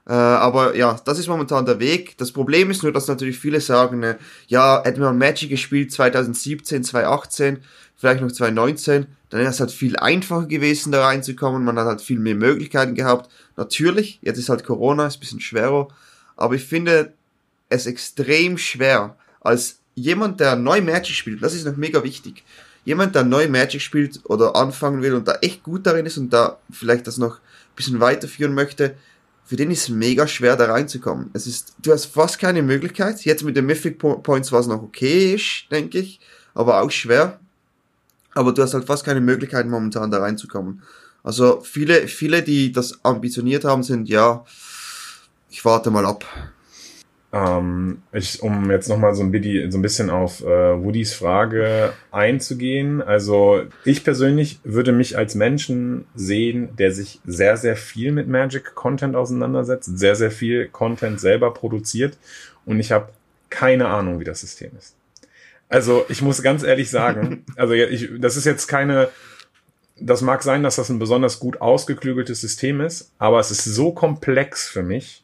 [0.07, 2.17] Äh, aber ja, das ist momentan der Weg.
[2.17, 4.17] Das Problem ist nur, dass natürlich viele sagen, äh,
[4.47, 7.63] ja, hätten wir Magic gespielt 2017, 2018,
[7.95, 11.65] vielleicht noch 2019, dann wäre es halt viel einfacher gewesen, da reinzukommen.
[11.65, 13.29] Man hat halt viel mehr Möglichkeiten gehabt.
[13.57, 15.89] Natürlich, jetzt ist halt Corona, ist ein bisschen schwerer.
[16.37, 17.11] Aber ich finde
[17.67, 22.45] es extrem schwer, als jemand, der neu Magic spielt, das ist noch mega wichtig.
[22.85, 26.31] Jemand, der neu Magic spielt oder anfangen will und da echt gut darin ist und
[26.31, 28.95] da vielleicht das noch ein bisschen weiterführen möchte,
[29.43, 31.29] für den ist es mega schwer, da reinzukommen.
[31.33, 33.25] Es ist, du hast fast keine Möglichkeit.
[33.25, 35.37] Jetzt mit den Mythic Points war es noch okay,
[35.69, 36.21] denke ich,
[36.53, 37.37] aber auch schwer.
[38.35, 40.83] Aber du hast halt fast keine Möglichkeit momentan da reinzukommen.
[41.23, 44.45] Also viele, viele, die das ambitioniert haben, sind ja,
[45.49, 46.23] ich warte mal ab.
[47.35, 53.01] Ähm, ich, um jetzt nochmal so, ein so ein bisschen auf äh, Woodys Frage einzugehen.
[53.01, 59.15] Also ich persönlich würde mich als Menschen sehen, der sich sehr, sehr viel mit Magic-Content
[59.15, 62.17] auseinandersetzt, sehr, sehr viel Content selber produziert
[62.65, 63.09] und ich habe
[63.49, 64.95] keine Ahnung, wie das System ist.
[65.69, 69.09] Also ich muss ganz ehrlich sagen, also ich, das ist jetzt keine,
[69.99, 73.91] das mag sein, dass das ein besonders gut ausgeklügeltes System ist, aber es ist so
[73.91, 75.23] komplex für mich,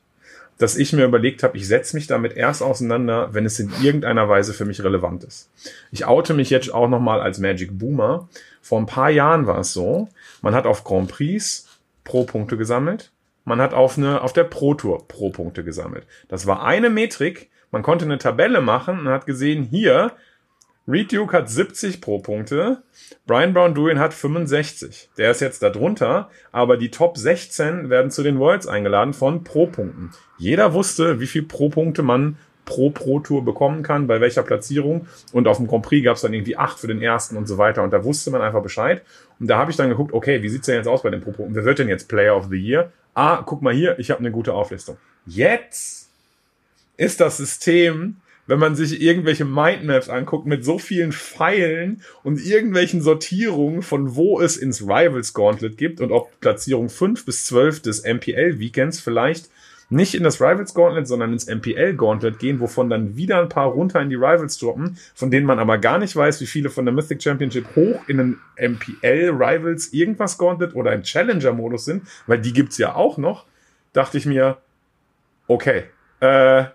[0.58, 4.30] dass ich mir überlegt habe, ich setze mich damit erst auseinander, wenn es in irgendeiner
[4.30, 5.50] Weise für mich relevant ist.
[5.92, 8.30] Ich oute mich jetzt auch nochmal als Magic Boomer.
[8.62, 10.08] Vor ein paar Jahren war es so,
[10.42, 11.68] man hat auf Grand Prix
[12.04, 13.12] Pro-Punkte gesammelt,
[13.44, 16.06] man hat auf, eine, auf der Pro Tour Pro-Punkte gesammelt.
[16.28, 20.12] Das war eine Metrik, man konnte eine Tabelle machen und hat gesehen, hier,
[20.88, 22.82] Reed Duke hat 70 Pro-Punkte,
[23.28, 25.10] Brian Brown Durian hat 65.
[25.18, 29.44] Der ist jetzt da drunter, aber die Top 16 werden zu den Worlds eingeladen von
[29.44, 30.12] Pro-Punkten.
[30.38, 35.08] Jeder wusste, wie viel Pro-Punkte man pro Pro-Tour bekommen kann, bei welcher Platzierung.
[35.34, 37.58] Und auf dem Grand Prix gab es dann irgendwie acht für den ersten und so
[37.58, 37.84] weiter.
[37.84, 39.04] Und da wusste man einfach Bescheid.
[39.40, 41.56] Und da habe ich dann geguckt, okay, wie sieht's denn jetzt aus bei den Pro-Punkten?
[41.56, 42.92] Wer wird denn jetzt Player of the Year?
[43.14, 44.98] Ah, guck mal hier, ich habe eine gute Auflistung.
[45.26, 46.10] Jetzt
[46.98, 48.18] ist das System
[48.52, 54.42] wenn man sich irgendwelche Mindmaps anguckt mit so vielen Pfeilen und irgendwelchen Sortierungen von wo
[54.42, 59.50] es ins Rivals Gauntlet gibt und ob Platzierung 5 bis 12 des MPL Weekends vielleicht
[59.88, 63.68] nicht in das Rivals Gauntlet, sondern ins MPL Gauntlet gehen, wovon dann wieder ein paar
[63.68, 66.84] runter in die Rivals droppen, von denen man aber gar nicht weiß, wie viele von
[66.84, 72.04] der Mythic Championship hoch in den MPL Rivals irgendwas Gauntlet oder im Challenger Modus sind,
[72.28, 73.46] weil die gibt's ja auch noch,
[73.94, 74.58] dachte ich mir,
[75.48, 75.84] okay,
[76.20, 76.66] äh,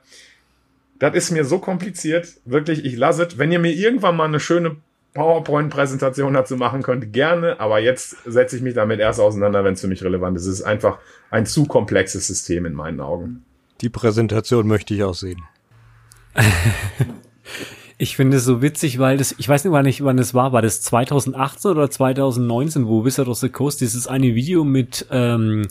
[0.99, 2.29] das ist mir so kompliziert.
[2.45, 3.39] Wirklich, ich lasse es.
[3.39, 4.77] Wenn ihr mir irgendwann mal eine schöne
[5.15, 7.61] PowerPoint-Präsentation dazu machen könnt, gerne.
[7.61, 10.47] Aber jetzt setze ich mich damit erst auseinander, wenn es für mich relevant ist.
[10.47, 10.99] Es ist einfach
[11.31, 13.45] ein zu komplexes System in meinen Augen.
[13.81, 15.43] Die Präsentation möchte ich auch sehen.
[17.99, 20.53] Ich finde es so witzig, weil das, ich weiß nicht, wann, ich, wann das war,
[20.53, 25.67] war das 2018 oder 2019, wo Wizard of the Coast dieses eine Video mit ähm,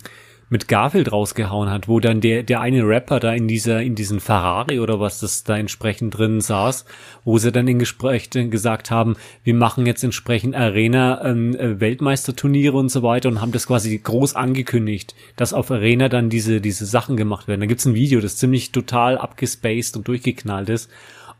[0.49, 4.19] mit Garfield rausgehauen hat, wo dann der, der eine Rapper da in dieser, in diesen
[4.19, 6.85] Ferrari oder was das da entsprechend drin saß,
[7.23, 12.77] wo sie dann in Gesprächen gesagt haben, wir machen jetzt entsprechend Arena ähm, äh, Weltmeisterturniere
[12.77, 16.85] und so weiter und haben das quasi groß angekündigt, dass auf Arena dann diese, diese
[16.85, 17.61] Sachen gemacht werden.
[17.61, 20.89] Da gibt's ein Video, das ziemlich total abgespaced und durchgeknallt ist.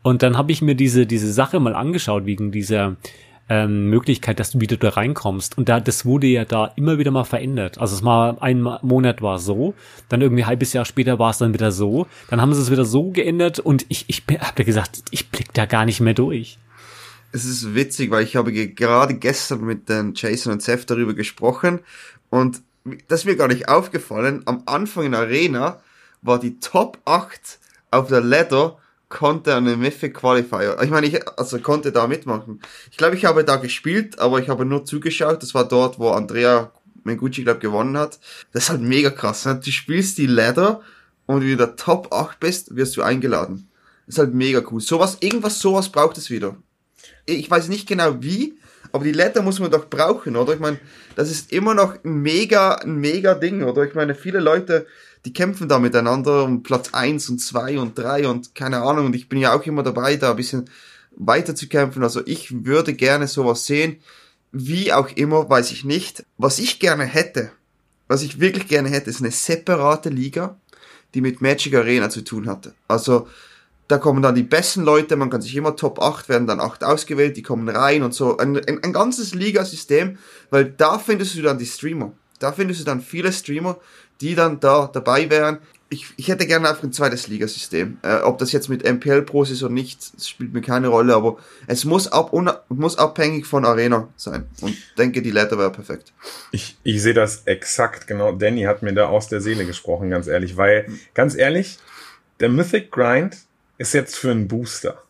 [0.02, 2.96] Und dann habe ich mir diese, diese Sache mal angeschaut wegen dieser,
[3.48, 5.56] ähm, Möglichkeit, dass du wieder da reinkommst.
[5.56, 7.78] Und da, das wurde ja da immer wieder mal verändert.
[7.78, 9.74] Also es mal ein Monat war so,
[10.08, 12.70] dann irgendwie ein halbes Jahr später war es dann wieder so, dann haben sie es
[12.70, 16.58] wieder so geändert und ich, ich habe gesagt, ich blick da gar nicht mehr durch.
[17.32, 21.80] Es ist witzig, weil ich habe gerade gestern mit den Jason und Seth darüber gesprochen
[22.30, 22.62] und
[23.08, 24.42] das ist mir gar nicht aufgefallen.
[24.46, 25.80] Am Anfang in Arena
[26.22, 27.58] war die Top 8
[27.90, 28.78] auf der Ladder
[29.08, 30.76] konnte an den Mythic Qualifier.
[30.82, 32.60] Ich meine, ich also konnte da mitmachen.
[32.90, 35.42] Ich glaube, ich habe da gespielt, aber ich habe nur zugeschaut.
[35.42, 36.72] Das war dort, wo Andrea
[37.04, 38.18] Mengucci, glaube gewonnen hat.
[38.52, 39.44] Das ist halt mega krass.
[39.46, 39.60] Ne?
[39.64, 40.82] Du spielst die Ladder
[41.26, 43.68] und wenn du der Top 8 bist, wirst du eingeladen.
[44.06, 44.80] Das ist halt mega cool.
[44.80, 46.56] Sowas, irgendwas sowas braucht es wieder.
[47.24, 48.58] Ich weiß nicht genau wie,
[48.92, 50.54] aber die Ladder muss man doch brauchen, oder?
[50.54, 50.78] Ich meine,
[51.16, 53.84] das ist immer noch ein mega, ein mega Ding, oder?
[53.84, 54.86] Ich meine, viele Leute
[55.24, 59.06] die kämpfen da miteinander um Platz eins und zwei und drei und keine Ahnung.
[59.06, 60.70] Und ich bin ja auch immer dabei, da ein bisschen
[61.16, 62.02] weiter zu kämpfen.
[62.02, 63.96] Also ich würde gerne sowas sehen.
[64.52, 66.24] Wie auch immer, weiß ich nicht.
[66.38, 67.50] Was ich gerne hätte,
[68.08, 70.60] was ich wirklich gerne hätte, ist eine separate Liga,
[71.14, 72.74] die mit Magic Arena zu tun hatte.
[72.86, 73.26] Also
[73.88, 76.82] da kommen dann die besten Leute, man kann sich immer Top 8 werden dann 8
[76.82, 78.36] ausgewählt, die kommen rein und so.
[78.36, 80.18] Ein, ein, ein ganzes Ligasystem,
[80.50, 82.12] weil da findest du dann die Streamer.
[82.38, 83.78] Da findest du dann viele Streamer,
[84.20, 85.58] die dann da dabei wären.
[85.88, 87.98] Ich, ich hätte gerne einfach ein zweites Ligasystem.
[88.02, 91.36] Äh, ob das jetzt mit MPL Pros ist oder nicht, spielt mir keine Rolle, aber
[91.68, 92.32] es muss, ab,
[92.68, 94.46] muss abhängig von Arena sein.
[94.62, 96.12] Und denke, die Letter wäre perfekt.
[96.50, 98.32] Ich, ich sehe das exakt genau.
[98.32, 101.78] Danny hat mir da aus der Seele gesprochen, ganz ehrlich, weil, ganz ehrlich,
[102.40, 103.36] der Mythic Grind
[103.78, 105.02] ist jetzt für einen Booster.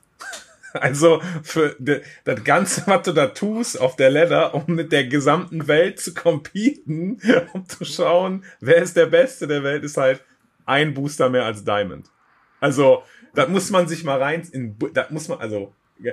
[0.76, 1.76] Also für
[2.24, 6.14] das Ganze, was du da tust auf der Ladder, um mit der gesamten Welt zu
[6.14, 7.20] competen,
[7.52, 10.22] um zu schauen, wer ist der Beste der Welt, ist halt
[10.64, 12.10] ein Booster mehr als Diamond.
[12.60, 13.02] Also,
[13.34, 16.12] da muss man sich mal rein, in, da muss man, also, ja,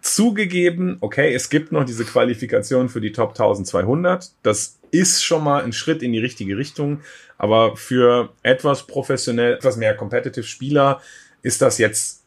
[0.00, 4.30] zugegeben, okay, es gibt noch diese Qualifikation für die Top 1200.
[4.42, 7.00] Das ist schon mal ein Schritt in die richtige Richtung.
[7.36, 11.00] Aber für etwas professionell, etwas mehr competitive Spieler
[11.42, 12.24] ist das jetzt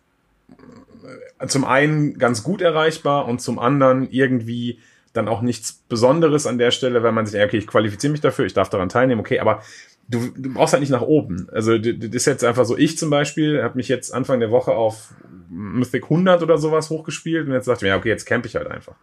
[1.47, 4.79] zum einen ganz gut erreichbar und zum anderen irgendwie
[5.13, 8.45] dann auch nichts Besonderes an der Stelle, weil man sich, okay, ich qualifiziere mich dafür,
[8.45, 9.61] ich darf daran teilnehmen, okay, aber
[10.07, 11.47] du, du brauchst halt nicht nach oben.
[11.51, 14.71] Also das ist jetzt einfach so, ich zum Beispiel habe mich jetzt Anfang der Woche
[14.71, 15.13] auf
[15.49, 18.55] Mythic 100 oder sowas hochgespielt und jetzt dachte ich mir, ja, okay, jetzt camp ich
[18.55, 18.95] halt einfach.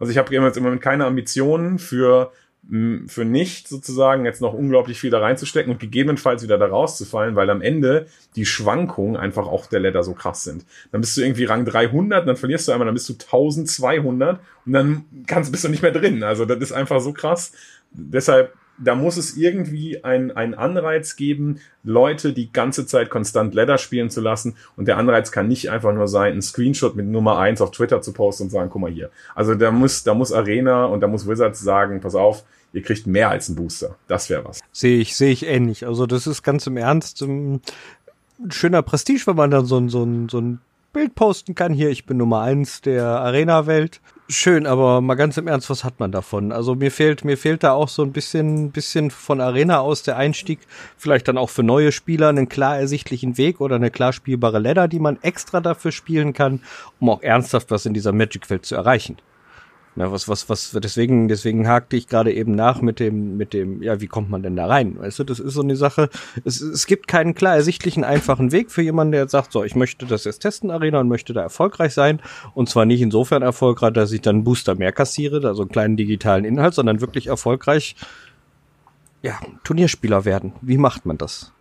[0.00, 2.32] Also ich habe jetzt im keine Ambitionen für
[2.68, 7.50] für nicht sozusagen jetzt noch unglaublich viel da reinzustecken und gegebenenfalls wieder da rauszufallen, weil
[7.50, 10.64] am Ende die Schwankungen einfach auch der Ladder so krass sind.
[10.92, 14.72] Dann bist du irgendwie Rang 300, dann verlierst du einmal, dann bist du 1200 und
[14.72, 16.22] dann kannst, bist du nicht mehr drin.
[16.22, 17.52] Also das ist einfach so krass.
[17.90, 24.10] Deshalb da muss es irgendwie einen Anreiz geben, Leute die ganze Zeit konstant Ladder spielen
[24.10, 24.56] zu lassen.
[24.76, 28.00] Und der Anreiz kann nicht einfach nur sein, einen Screenshot mit Nummer eins auf Twitter
[28.02, 29.10] zu posten und sagen, guck mal hier.
[29.34, 33.06] Also da muss, da muss Arena und da muss Wizards sagen, pass auf, ihr kriegt
[33.06, 33.96] mehr als einen Booster.
[34.08, 34.60] Das wäre was.
[34.72, 35.86] Sehe ich, sehe ich ähnlich.
[35.86, 37.60] Also das ist ganz im Ernst ein
[38.48, 40.60] schöner Prestige, wenn man dann so ein, so ein, so ein
[40.92, 41.72] Bild posten kann.
[41.72, 46.00] Hier, ich bin Nummer eins der Arena-Welt schön, aber mal ganz im Ernst, was hat
[46.00, 46.52] man davon?
[46.52, 50.16] Also mir fehlt, mir fehlt da auch so ein bisschen, bisschen von Arena aus der
[50.16, 50.60] Einstieg,
[50.96, 54.88] vielleicht dann auch für neue Spieler einen klar ersichtlichen Weg oder eine klar spielbare Ladder,
[54.88, 56.60] die man extra dafür spielen kann,
[57.00, 59.16] um auch ernsthaft was in dieser Magic-Welt zu erreichen.
[59.94, 63.82] Na, was, was, was, deswegen, deswegen hakte ich gerade eben nach mit dem, mit dem,
[63.82, 64.98] ja, wie kommt man denn da rein?
[64.98, 66.08] Weißt du, das ist so eine Sache.
[66.46, 69.74] Es, es gibt keinen klar ersichtlichen, einfachen Weg für jemanden, der jetzt sagt, so, ich
[69.74, 72.22] möchte das jetzt testen, Arena, und möchte da erfolgreich sein.
[72.54, 76.46] Und zwar nicht insofern erfolgreich, dass ich dann Booster mehr kassiere, also einen kleinen digitalen
[76.46, 77.94] Inhalt, sondern wirklich erfolgreich,
[79.20, 80.54] ja, Turnierspieler werden.
[80.62, 81.52] Wie macht man das?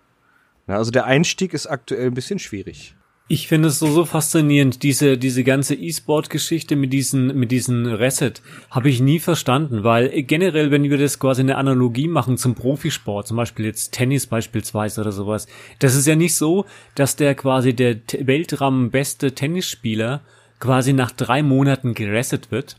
[0.67, 2.95] Na, also der Einstieg ist aktuell ein bisschen schwierig.
[3.33, 8.33] Ich finde es so, so faszinierend, diese, diese ganze E-Sport-Geschichte mit diesen, mit diesen Reset.
[8.69, 13.27] Habe ich nie verstanden, weil generell, wenn wir das quasi eine Analogie machen zum Profisport,
[13.27, 15.47] zum Beispiel jetzt Tennis beispielsweise oder sowas,
[15.79, 20.23] das ist ja nicht so, dass der quasi der Weltraum beste Tennisspieler
[20.59, 22.75] quasi nach drei Monaten gereset wird,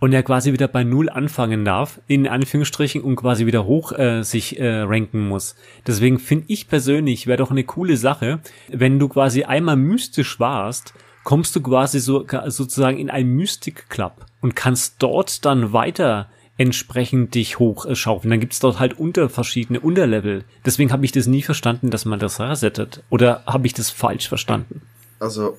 [0.00, 4.22] und er quasi wieder bei Null anfangen darf, in Anführungsstrichen, und quasi wieder hoch äh,
[4.22, 5.54] sich äh, ranken muss.
[5.86, 10.94] Deswegen finde ich persönlich, wäre doch eine coole Sache, wenn du quasi einmal mystisch warst,
[11.22, 17.34] kommst du quasi so sozusagen in einen Mystic Club und kannst dort dann weiter entsprechend
[17.34, 18.30] dich hochschaufeln.
[18.30, 20.44] Dann gibt's dort halt unter verschiedene Unterlevel.
[20.64, 23.02] Deswegen habe ich das nie verstanden, dass man das resettet.
[23.08, 24.82] Oder habe ich das falsch verstanden?
[25.18, 25.56] Also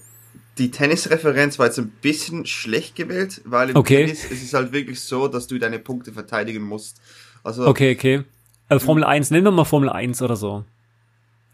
[0.62, 4.06] die Tennisreferenz war jetzt ein bisschen schlecht gewählt, weil im okay.
[4.06, 7.02] Tennis ist es halt wirklich so, dass du deine Punkte verteidigen musst.
[7.44, 8.24] Also okay, okay.
[8.70, 10.64] Äh, Formel 1, nennen wir mal Formel 1 oder so.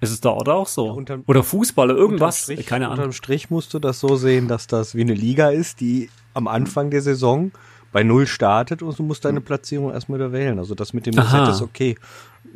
[0.01, 0.87] Ist es da oder auch so?
[0.87, 2.43] Ja, unterm, oder Fußball oder irgendwas?
[2.43, 2.97] Strich, Keine Ahnung.
[2.97, 6.49] Unterm Strich musst du das so sehen, dass das wie eine Liga ist, die am
[6.49, 7.53] Anfang der Saison
[7.93, 10.59] bei Null startet und du musst deine Platzierung erstmal wieder wählen.
[10.59, 11.95] Also das mit dem Reset ist okay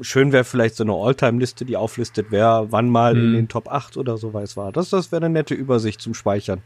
[0.01, 3.21] schön wäre vielleicht so eine Alltime-Liste, die auflistet, wer wann mal mhm.
[3.21, 4.71] in den Top 8 oder so weiß war.
[4.71, 6.61] Das, das wäre eine nette Übersicht zum Speichern.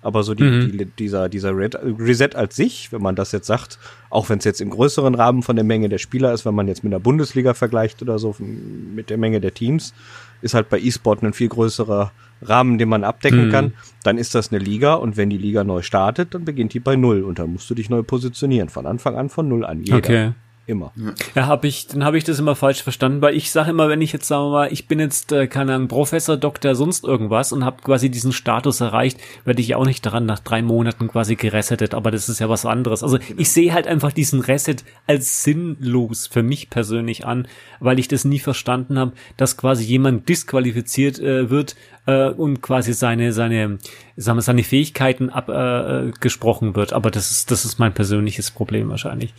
[0.00, 0.78] Aber so die, mhm.
[0.78, 3.78] die, dieser, dieser Reset als sich, wenn man das jetzt sagt,
[4.10, 6.68] auch wenn es jetzt im größeren Rahmen von der Menge der Spieler ist, wenn man
[6.68, 9.94] jetzt mit der Bundesliga vergleicht oder so, mit der Menge der Teams,
[10.40, 12.12] ist halt bei E-Sport ein viel größerer
[12.42, 13.50] Rahmen, den man abdecken mhm.
[13.50, 13.72] kann.
[14.04, 16.94] Dann ist das eine Liga und wenn die Liga neu startet, dann beginnt die bei
[16.94, 18.68] Null und dann musst du dich neu positionieren.
[18.68, 19.82] Von Anfang an von Null an.
[19.82, 19.96] Jeder.
[19.96, 20.32] Okay.
[20.68, 20.92] Immer.
[21.34, 24.02] Ja, habe ich, dann habe ich das immer falsch verstanden, weil ich sage immer, wenn
[24.02, 27.52] ich jetzt sagen wir mal, ich bin jetzt äh, keine Ahnung, Professor, Doktor, sonst irgendwas
[27.52, 31.36] und habe quasi diesen Status erreicht, werde ich auch nicht daran nach drei Monaten quasi
[31.36, 33.02] geresettet, aber das ist ja was anderes.
[33.02, 33.40] Also genau.
[33.40, 34.76] ich sehe halt einfach diesen Reset
[35.06, 37.48] als sinnlos für mich persönlich an,
[37.80, 42.92] weil ich das nie verstanden habe, dass quasi jemand disqualifiziert äh, wird äh, und quasi
[42.92, 43.78] seine seine
[44.16, 46.92] sagen wir, seine Fähigkeiten abgesprochen äh, wird.
[46.92, 49.32] Aber das ist das ist mein persönliches Problem wahrscheinlich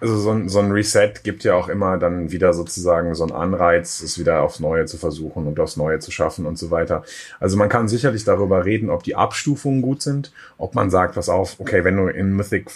[0.00, 3.32] also so ein, so ein Reset gibt ja auch immer dann wieder sozusagen so einen
[3.32, 7.04] Anreiz, es wieder aufs Neue zu versuchen und aufs Neue zu schaffen und so weiter.
[7.38, 11.28] Also man kann sicherlich darüber reden, ob die Abstufungen gut sind, ob man sagt, pass
[11.28, 12.70] auf, okay, wenn du in Mythic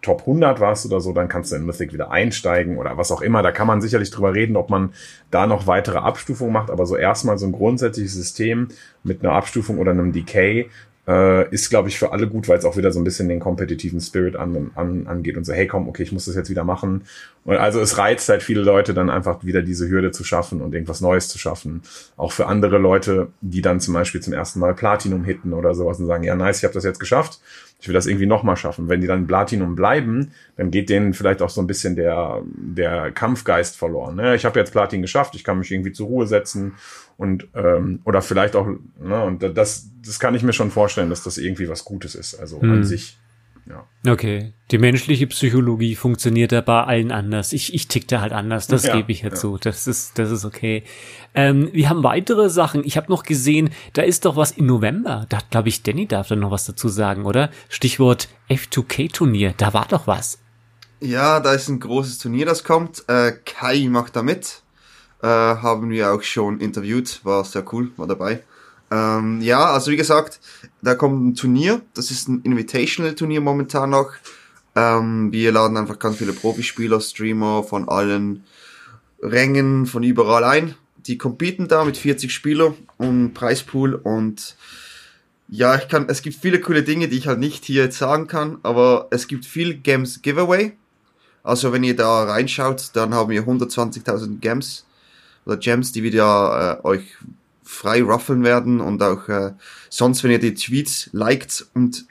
[0.00, 3.20] Top 100 warst oder so, dann kannst du in Mythic wieder einsteigen oder was auch
[3.20, 3.42] immer.
[3.42, 4.92] Da kann man sicherlich drüber reden, ob man
[5.30, 8.68] da noch weitere Abstufungen macht, aber so erstmal so ein grundsätzliches System
[9.02, 10.70] mit einer Abstufung oder einem Decay
[11.08, 13.40] äh, ist, glaube ich, für alle gut, weil es auch wieder so ein bisschen den
[13.40, 16.64] kompetitiven Spirit an, an, angeht und so, hey komm, okay, ich muss das jetzt wieder
[16.64, 17.04] machen.
[17.44, 20.74] Und also es reizt halt viele Leute dann einfach wieder diese Hürde zu schaffen und
[20.74, 21.80] irgendwas Neues zu schaffen.
[22.18, 25.98] Auch für andere Leute, die dann zum Beispiel zum ersten Mal Platinum hitten oder sowas
[25.98, 27.40] und sagen, ja nice, ich habe das jetzt geschafft
[27.80, 28.88] ich will das irgendwie nochmal schaffen.
[28.88, 33.12] Wenn die dann Platinum bleiben, dann geht denen vielleicht auch so ein bisschen der, der
[33.12, 34.16] Kampfgeist verloren.
[34.16, 34.34] Ne?
[34.34, 36.74] Ich habe jetzt Platin geschafft, ich kann mich irgendwie zur Ruhe setzen
[37.16, 41.22] und ähm, oder vielleicht auch, ne, und das, das kann ich mir schon vorstellen, dass
[41.22, 42.34] das irgendwie was Gutes ist.
[42.34, 42.72] Also hm.
[42.72, 43.18] an sich.
[43.68, 43.86] Ja.
[44.10, 44.52] Okay.
[44.70, 47.52] Die menschliche Psychologie funktioniert da bei allen anders.
[47.52, 49.58] Ich, ich tick da halt anders, das ja, gebe ich ja, zu.
[49.58, 50.84] Das ist, das ist okay.
[51.34, 52.84] Ähm, wir haben weitere Sachen.
[52.84, 55.26] Ich habe noch gesehen, da ist doch was im November.
[55.28, 57.50] Da hat, glaube ich, Danny darf da noch was dazu sagen, oder?
[57.68, 59.54] Stichwort F2K-Turnier.
[59.56, 60.38] Da war doch was.
[61.00, 63.04] Ja, da ist ein großes Turnier, das kommt.
[63.08, 64.62] Äh, Kai macht da mit.
[65.22, 67.20] Äh, haben wir auch schon interviewt.
[67.24, 68.42] War sehr cool, war dabei.
[68.90, 70.40] Ähm, ja, also wie gesagt,
[70.82, 71.82] da kommt ein Turnier.
[71.94, 74.12] Das ist ein Invitational-Turnier momentan noch.
[74.74, 78.44] Ähm, wir laden einfach ganz viele Profispieler, Streamer von allen
[79.20, 80.74] Rängen, von überall ein.
[81.06, 84.56] Die competen da mit 40 Spielern und Preispool und
[85.48, 88.26] ja, ich kann, es gibt viele coole Dinge, die ich halt nicht hier jetzt sagen
[88.26, 90.76] kann, aber es gibt viel Games Giveaway.
[91.42, 94.84] Also wenn ihr da reinschaut, dann haben wir 120.000 Gems
[95.46, 97.16] oder Gems, die wieder äh, euch
[97.68, 99.52] frei ruffeln werden und auch äh,
[99.90, 102.06] sonst, wenn ihr die Tweets liked und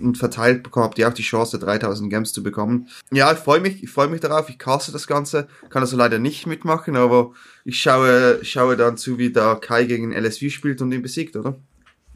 [0.00, 2.88] und verteilt bekommen, habt ihr auch die Chance, 3000 Gems zu bekommen.
[3.10, 6.20] Ja, ich freue mich, ich freue mich darauf, ich caste das Ganze, kann also leider
[6.20, 7.32] nicht mitmachen, aber
[7.64, 11.56] ich schaue, schaue dann zu, wie da Kai gegen LSV spielt und ihn besiegt, oder?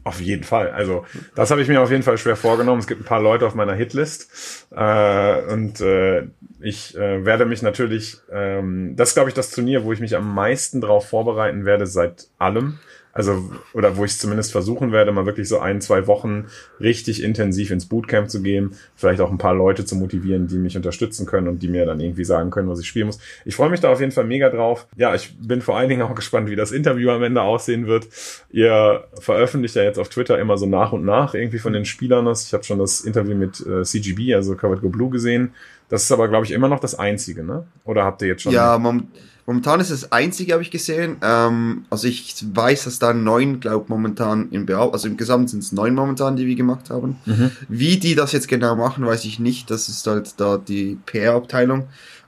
[0.05, 0.69] Auf jeden Fall.
[0.71, 2.79] Also das habe ich mir auf jeden Fall schwer vorgenommen.
[2.79, 6.27] Es gibt ein paar Leute auf meiner Hitlist äh, und äh,
[6.59, 10.33] ich äh, werde mich natürlich, ähm, das glaube ich das Turnier, wo ich mich am
[10.33, 12.79] meisten darauf vorbereiten werde seit allem.
[13.13, 16.47] Also, oder wo ich es zumindest versuchen werde, mal wirklich so ein, zwei Wochen
[16.79, 18.71] richtig intensiv ins Bootcamp zu gehen.
[18.95, 21.99] Vielleicht auch ein paar Leute zu motivieren, die mich unterstützen können und die mir dann
[21.99, 23.19] irgendwie sagen können, was ich spielen muss.
[23.45, 24.87] Ich freue mich da auf jeden Fall mega drauf.
[24.97, 28.07] Ja, ich bin vor allen Dingen auch gespannt, wie das Interview am Ende aussehen wird.
[28.49, 32.27] Ihr veröffentlicht ja jetzt auf Twitter immer so nach und nach irgendwie von den Spielern.
[32.31, 35.53] Ich habe schon das Interview mit äh, CGB, also Covered Go Blue, gesehen.
[35.89, 37.67] Das ist aber, glaube ich, immer noch das Einzige, ne?
[37.83, 38.53] Oder habt ihr jetzt schon...
[38.53, 39.09] Ja, man
[39.45, 41.17] Momentan ist es das einzige, habe ich gesehen.
[41.21, 45.63] Ähm, also ich weiß, dass da neun, glaube momentan im Bearbeitung, also im Gesamt sind
[45.63, 47.17] es neun momentan, die wir gemacht haben.
[47.25, 47.51] Mhm.
[47.67, 49.69] Wie die das jetzt genau machen, weiß ich nicht.
[49.69, 51.87] Das ist halt da die PR-Abteilung.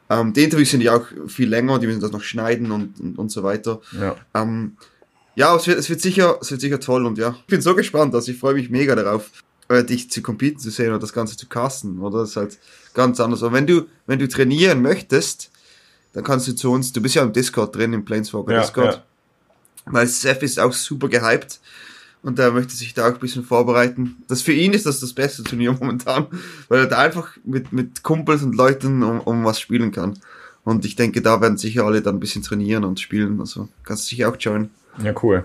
[0.09, 3.17] Ähm, die Interviews sind ja auch viel länger, die müssen das noch schneiden und, und,
[3.17, 3.79] und so weiter.
[3.99, 4.15] Ja.
[4.33, 4.75] Ähm,
[5.35, 7.75] ja, es wird, es wird sicher, es wird sicher toll und ja, ich bin so
[7.75, 9.31] gespannt, also ich freue mich mega darauf,
[9.67, 12.19] äh, dich zu competen zu sehen und das Ganze zu casten, oder?
[12.19, 12.57] Das ist halt
[12.93, 13.41] ganz anders.
[13.41, 15.51] Und wenn du, wenn du trainieren möchtest,
[16.15, 18.95] dann kannst du zu uns, du bist ja im Discord drin, im Planeswalker ja, Discord.
[18.95, 19.03] Ja.
[19.93, 21.59] Weil Seth ist auch super gehypt
[22.23, 24.23] und er möchte sich da auch ein bisschen vorbereiten.
[24.29, 26.27] Das für ihn ist das das beste Turnier momentan,
[26.69, 30.17] weil er da einfach mit, mit Kumpels und Leuten um, um was spielen kann.
[30.63, 33.41] Und ich denke, da werden sicher alle dann ein bisschen trainieren und spielen.
[33.41, 34.71] Also kannst du sicher auch joinen.
[35.03, 35.43] Ja, cool.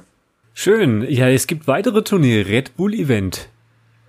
[0.54, 1.02] Schön.
[1.02, 2.48] Ja, es gibt weitere Turniere.
[2.48, 3.48] Red Bull Event.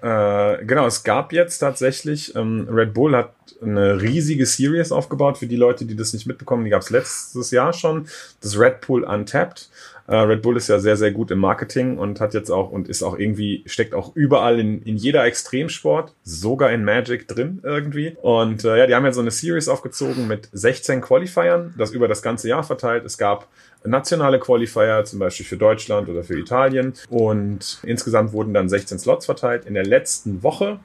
[0.02, 5.46] Äh, genau, es gab jetzt tatsächlich, ähm, Red Bull hat eine riesige Series aufgebaut für
[5.46, 6.64] die Leute, die das nicht mitbekommen.
[6.64, 8.08] Die gab es letztes Jahr schon.
[8.42, 9.70] Das Red Bull Untapped.
[10.08, 12.90] Äh, Red Bull ist ja sehr, sehr gut im Marketing und hat jetzt auch und
[12.90, 18.18] ist auch irgendwie, steckt auch überall in, in jeder Extremsport, sogar in Magic drin irgendwie.
[18.22, 22.08] Und äh, ja, die haben ja so eine Series aufgezogen mit 16 Qualifiern, das über
[22.08, 23.06] das ganze Jahr verteilt.
[23.06, 23.48] Es gab
[23.84, 26.94] nationale Qualifier, zum Beispiel für Deutschland oder für Italien.
[27.10, 29.66] Und insgesamt wurden dann 16 Slots verteilt.
[29.66, 30.80] In der letzten Woche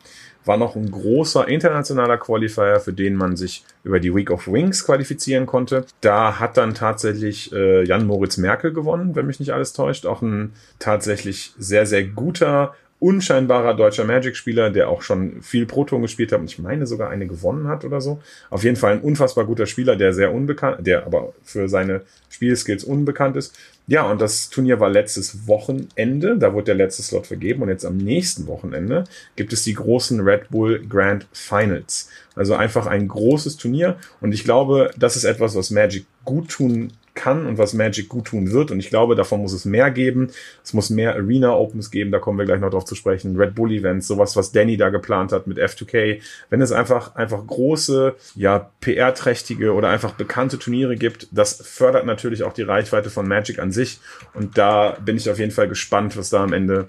[0.47, 4.85] war noch ein großer internationaler Qualifier, für den man sich über die Week of Wings
[4.85, 5.85] qualifizieren konnte.
[6.01, 10.07] Da hat dann tatsächlich äh, Jan Moritz Merkel gewonnen, wenn mich nicht alles täuscht.
[10.07, 16.33] Auch ein tatsächlich sehr, sehr guter unscheinbarer deutscher Magic-Spieler, der auch schon viel Proton gespielt
[16.33, 18.21] hat und ich meine sogar eine gewonnen hat oder so.
[18.49, 22.85] Auf jeden Fall ein unfassbar guter Spieler, der sehr unbekannt, der aber für seine Spielskills
[22.85, 23.55] unbekannt ist.
[23.87, 27.85] Ja, und das Turnier war letztes Wochenende, da wurde der letzte Slot vergeben und jetzt
[27.85, 29.05] am nächsten Wochenende
[29.37, 32.09] gibt es die großen Red Bull Grand Finals.
[32.35, 36.93] Also einfach ein großes Turnier und ich glaube, das ist etwas, was Magic gut tun
[37.17, 38.71] kann und was Magic gut tun wird.
[38.71, 40.31] Und ich glaube, davon muss es mehr geben.
[40.63, 43.37] Es muss mehr Arena Opens geben, da kommen wir gleich noch drauf zu sprechen.
[43.37, 46.21] Red Bull Events, sowas, was Danny da geplant hat mit F2K.
[46.51, 52.45] Wenn es einfach, einfach große, ja, PR-trächtige oder einfach bekannte Turniere gibt, das fördert natürlich
[52.45, 53.99] auch die Reichweite von Magic an sich.
[54.35, 56.87] Und da bin ich auf jeden Fall gespannt, was da am Ende,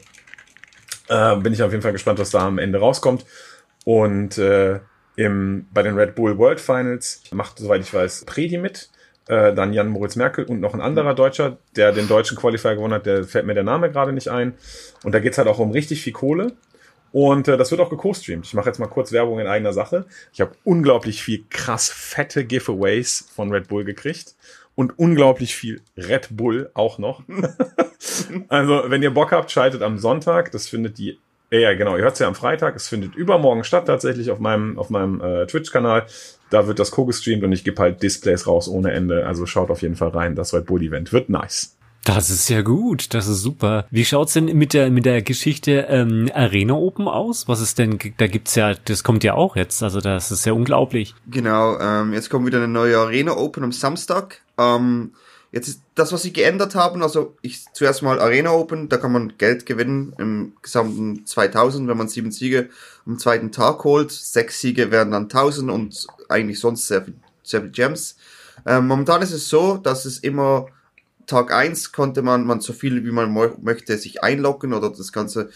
[1.08, 3.26] äh, bin ich auf jeden Fall gespannt, was da am Ende rauskommt.
[3.86, 4.80] Und, äh,
[5.16, 8.90] im, bei den Red Bull World Finals macht, soweit ich weiß, Predi mit
[9.28, 12.94] äh, dann Jan Moritz Merkel und noch ein anderer Deutscher, der den deutschen Qualifier gewonnen
[12.94, 14.54] hat, der fällt mir der Name gerade nicht ein.
[15.04, 16.54] Und da geht's halt auch um richtig viel Kohle.
[17.12, 18.46] Und äh, das wird auch geco-streamt.
[18.46, 20.06] Ich mache jetzt mal kurz Werbung in eigener Sache.
[20.34, 24.36] Ich habe unglaublich viel krass fette Giveaways von Red Bull gekriegt
[24.76, 27.24] und unglaublich viel Red Bull auch noch.
[28.50, 30.52] also, wenn ihr Bock habt, schaltet am Sonntag.
[30.52, 31.18] Das findet die
[31.51, 32.75] ja, genau, ihr hört es ja am Freitag.
[32.75, 36.05] Es findet übermorgen statt tatsächlich auf meinem, auf meinem äh, Twitch-Kanal.
[36.49, 39.25] Da wird das co-gestreamt und ich gebe halt Displays raus ohne Ende.
[39.25, 40.36] Also schaut auf jeden Fall rein.
[40.36, 41.77] Das Red Bull Event wird nice.
[42.03, 43.86] Das ist ja gut, das ist super.
[43.91, 47.49] Wie schaut's denn mit der mit der Geschichte ähm, Arena Open aus?
[47.49, 47.99] Was ist denn?
[48.15, 49.83] Da gibt's ja, das kommt ja auch jetzt.
[49.83, 51.15] Also das ist ja unglaublich.
[51.29, 54.41] Genau, ähm, jetzt kommt wieder eine neue Arena Open am Samstag.
[54.57, 55.12] Ähm,
[55.51, 59.13] Jetzt ist das, was sie geändert haben, also ich zuerst mal Arena Open, da kann
[59.13, 62.69] man Geld gewinnen im gesamten 2000, wenn man sieben Siege
[63.05, 64.12] am zweiten Tag holt.
[64.12, 68.17] Sechs Siege werden dann 1000 und eigentlich sonst sehr viel, sehr viel Gems.
[68.65, 70.67] Ähm, momentan ist es so, dass es immer
[71.27, 75.50] Tag eins konnte man, man so viel wie man möchte sich einloggen oder das Ganze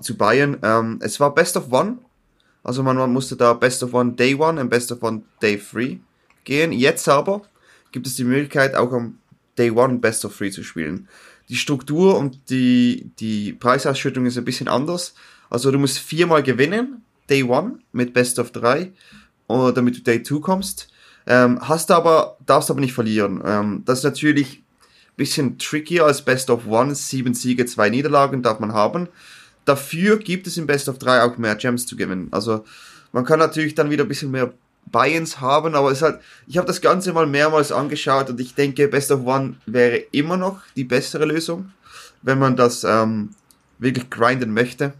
[0.00, 0.58] zu buyen.
[0.62, 1.98] Ähm, es war Best of One.
[2.62, 5.58] Also man, man musste da Best of One Day One und Best of One Day
[5.58, 5.98] Three
[6.44, 6.72] gehen.
[6.72, 7.42] Jetzt aber
[7.90, 9.18] gibt es die Möglichkeit, auch am
[9.58, 11.08] Day One Best of Three zu spielen.
[11.48, 15.14] Die Struktur und die, die Preisausschüttung ist ein bisschen anders.
[15.50, 18.92] Also du musst viermal gewinnen, Day One mit Best of 3
[19.46, 20.88] oder damit du Day 2 kommst.
[21.26, 23.42] Ähm, hast aber, darfst aber nicht verlieren.
[23.44, 24.62] Ähm, das ist natürlich
[25.16, 26.94] bisschen trickier als Best of One.
[26.94, 29.08] Sieben Siege, zwei Niederlagen darf man haben.
[29.64, 32.28] Dafür gibt es im Best of 3 auch mehr Gems zu gewinnen.
[32.32, 32.64] Also
[33.12, 34.52] man kann natürlich dann wieder ein bisschen mehr
[34.86, 38.88] Buy-ins haben, aber es halt, ich habe das Ganze mal mehrmals angeschaut und ich denke,
[38.88, 41.72] Best of One wäre immer noch die bessere Lösung,
[42.22, 43.30] wenn man das ähm,
[43.78, 44.92] wirklich grinden möchte.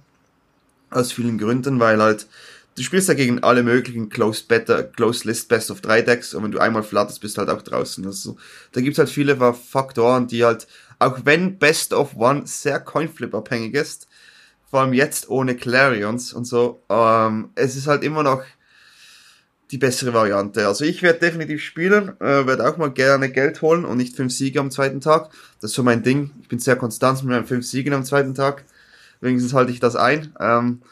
[0.91, 2.26] Aus vielen Gründen, weil halt,
[2.76, 6.45] du spielst ja gegen alle möglichen Close, Better, Close List Best of 3 Decks und
[6.45, 8.05] wenn du einmal flatterst, bist du halt auch draußen.
[8.07, 8.37] Also,
[8.72, 10.66] da gibt's halt viele Faktoren, die halt,
[10.99, 14.07] auch wenn Best of One sehr Coinflip abhängig ist,
[14.70, 18.43] vor allem jetzt ohne Clarions und so, ähm, es ist halt immer noch
[19.75, 20.68] die bessere Variante.
[20.68, 24.33] Also ich werde definitiv spielen, äh, werde auch mal gerne Geld holen und nicht fünf
[24.33, 25.31] Siege am zweiten Tag.
[25.61, 26.31] Das ist so mein Ding.
[26.43, 28.62] Ich bin sehr konstant mit meinen fünf Siegen am zweiten Tag.
[29.20, 30.33] Wenigstens halte ich das ein.
[30.39, 30.83] Ähm,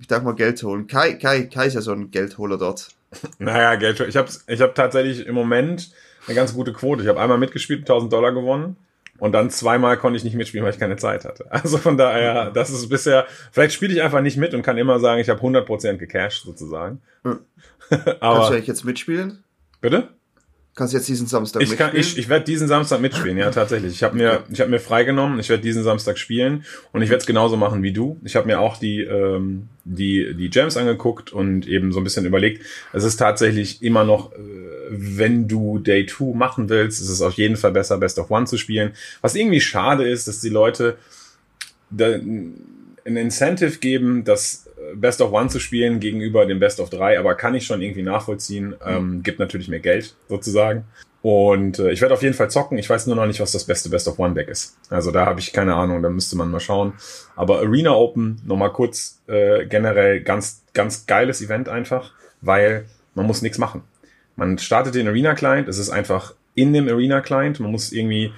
[0.00, 0.88] ich darf mal Geld holen.
[0.88, 2.88] Kai, Kai, Kai ist ja so ein Geldholer dort.
[3.38, 4.00] Naja, Geld.
[4.00, 5.92] Ich habe ich hab tatsächlich im Moment
[6.26, 7.02] eine ganz gute Quote.
[7.02, 8.76] Ich habe einmal mitgespielt, 1000 Dollar gewonnen.
[9.18, 11.46] Und dann zweimal konnte ich nicht mitspielen, weil ich keine Zeit hatte.
[11.50, 14.98] Also von daher, das ist bisher, vielleicht spiele ich einfach nicht mit und kann immer
[14.98, 17.00] sagen, ich habe 100% gecashed sozusagen.
[18.20, 19.44] Aber, Kannst du eigentlich jetzt mitspielen?
[19.80, 20.08] Bitte?
[20.74, 21.92] Kannst du jetzt diesen Samstag ich mitspielen?
[21.92, 23.92] Kann, ich ich werde diesen Samstag mitspielen, ja, tatsächlich.
[23.92, 27.20] Ich habe mir, ich habe mir freigenommen, ich werde diesen Samstag spielen und ich werde
[27.20, 28.18] es genauso machen wie du.
[28.24, 32.24] Ich habe mir auch die, ähm, die, die Gems angeguckt und eben so ein bisschen
[32.24, 32.64] überlegt.
[32.94, 34.36] Es ist tatsächlich immer noch, äh,
[34.88, 38.46] wenn du Day 2 machen willst, ist es auf jeden Fall besser, Best of One
[38.46, 38.92] zu spielen.
[39.20, 40.96] Was irgendwie schade ist, dass die Leute
[41.90, 42.14] da,
[43.04, 44.61] ein Incentive geben, das
[44.94, 48.02] Best of One zu spielen gegenüber dem Best of 3, aber kann ich schon irgendwie
[48.02, 48.74] nachvollziehen.
[48.84, 50.84] Ähm, gibt natürlich mehr Geld sozusagen.
[51.22, 52.78] Und äh, ich werde auf jeden Fall zocken.
[52.78, 54.76] Ich weiß nur noch nicht, was das beste Best of One Deck ist.
[54.90, 56.94] Also da habe ich keine Ahnung, da müsste man mal schauen.
[57.36, 63.40] Aber Arena Open, nochmal kurz, äh, generell ganz, ganz geiles Event einfach, weil man muss
[63.40, 63.82] nichts machen.
[64.34, 67.60] Man startet den Arena Client, es ist einfach in dem Arena Client.
[67.60, 68.32] Man muss irgendwie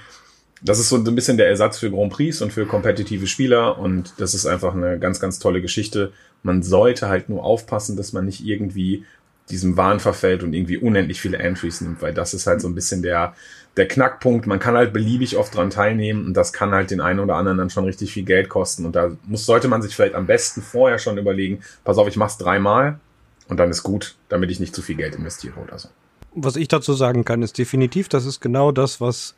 [0.64, 4.14] das ist so ein bisschen der Ersatz für Grand Prix und für kompetitive Spieler und
[4.16, 6.12] das ist einfach eine ganz, ganz tolle Geschichte.
[6.42, 9.04] Man sollte halt nur aufpassen, dass man nicht irgendwie
[9.50, 12.74] diesem Wahn verfällt und irgendwie unendlich viele Entries nimmt, weil das ist halt so ein
[12.74, 13.34] bisschen der,
[13.76, 14.46] der Knackpunkt.
[14.46, 17.58] Man kann halt beliebig oft dran teilnehmen und das kann halt den einen oder anderen
[17.58, 20.62] dann schon richtig viel Geld kosten und da muss, sollte man sich vielleicht am besten
[20.62, 22.98] vorher schon überlegen, pass auf, ich mach's dreimal
[23.48, 25.90] und dann ist gut, damit ich nicht zu viel Geld investiere oder so.
[26.34, 29.34] Was ich dazu sagen kann, ist definitiv, das ist genau das, was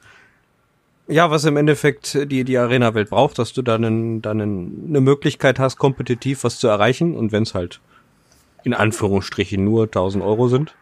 [1.08, 5.00] ja, was im Endeffekt die, die Arena-Welt braucht, dass du dann, einen, dann einen, eine
[5.00, 7.80] Möglichkeit hast, kompetitiv was zu erreichen und wenn es halt
[8.64, 10.74] in Anführungsstrichen nur 1000 Euro sind,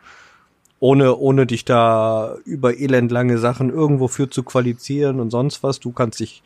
[0.80, 5.92] ohne, ohne dich da über elendlange Sachen irgendwo für zu qualifizieren und sonst was, du
[5.92, 6.42] kannst dich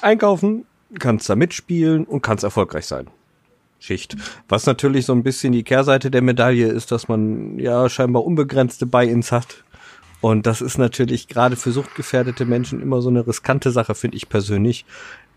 [0.00, 0.64] einkaufen,
[0.98, 3.08] kannst da mitspielen und kannst erfolgreich sein.
[3.78, 4.16] Schicht.
[4.48, 8.86] Was natürlich so ein bisschen die Kehrseite der Medaille ist, dass man ja scheinbar unbegrenzte
[8.86, 9.64] Buy-ins hat
[10.20, 14.28] und das ist natürlich gerade für suchtgefährdete Menschen immer so eine riskante Sache, finde ich
[14.28, 14.84] persönlich.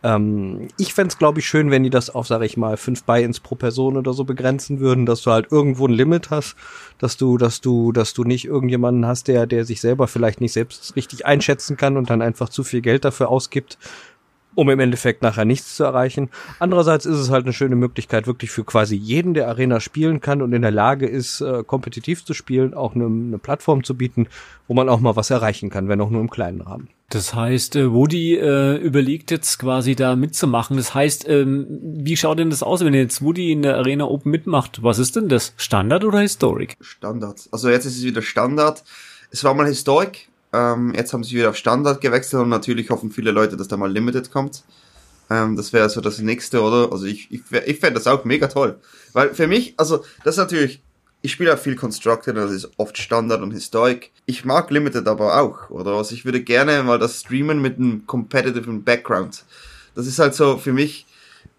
[0.01, 3.03] Ähm, ich fände es, glaube ich, schön, wenn die das auf, sage ich mal, fünf
[3.03, 6.55] Buy-ins pro Person oder so begrenzen würden, dass du halt irgendwo ein Limit hast,
[6.99, 10.53] dass du, dass du, dass du nicht irgendjemanden hast, der, der sich selber vielleicht nicht
[10.53, 13.77] selbst richtig einschätzen kann und dann einfach zu viel Geld dafür ausgibt,
[14.55, 16.29] um im Endeffekt nachher nichts zu erreichen.
[16.59, 20.41] Andererseits ist es halt eine schöne Möglichkeit, wirklich für quasi jeden, der Arena spielen kann
[20.41, 24.27] und in der Lage ist, äh, kompetitiv zu spielen, auch eine, eine, Plattform zu bieten,
[24.67, 26.89] wo man auch mal was erreichen kann, wenn auch nur im kleinen Rahmen.
[27.09, 30.77] Das heißt, äh, Woody äh, überlegt jetzt quasi da mitzumachen.
[30.77, 34.31] Das heißt, ähm, wie schaut denn das aus, wenn jetzt Woody in der Arena Open
[34.31, 34.83] mitmacht?
[34.83, 35.53] Was ist denn das?
[35.57, 36.77] Standard oder Historic?
[36.81, 37.49] Standard.
[37.51, 38.83] Also jetzt ist es wieder Standard.
[39.31, 43.11] Es war mal Historic, ähm, jetzt haben sie wieder auf Standard gewechselt und natürlich hoffen
[43.11, 44.63] viele Leute, dass da mal Limited kommt.
[45.29, 46.91] Ähm, das wäre so das nächste, oder?
[46.91, 48.79] Also ich, ich, ich fände das auch mega toll.
[49.13, 50.81] Weil für mich, also das ist natürlich,
[51.21, 54.11] ich spiele auch viel Constructed, das ist oft Standard und Historic.
[54.25, 55.91] Ich mag Limited aber auch, oder?
[55.91, 59.43] Also ich würde gerne mal das streamen mit einem competitive Background.
[59.95, 61.05] Das ist halt so für mich,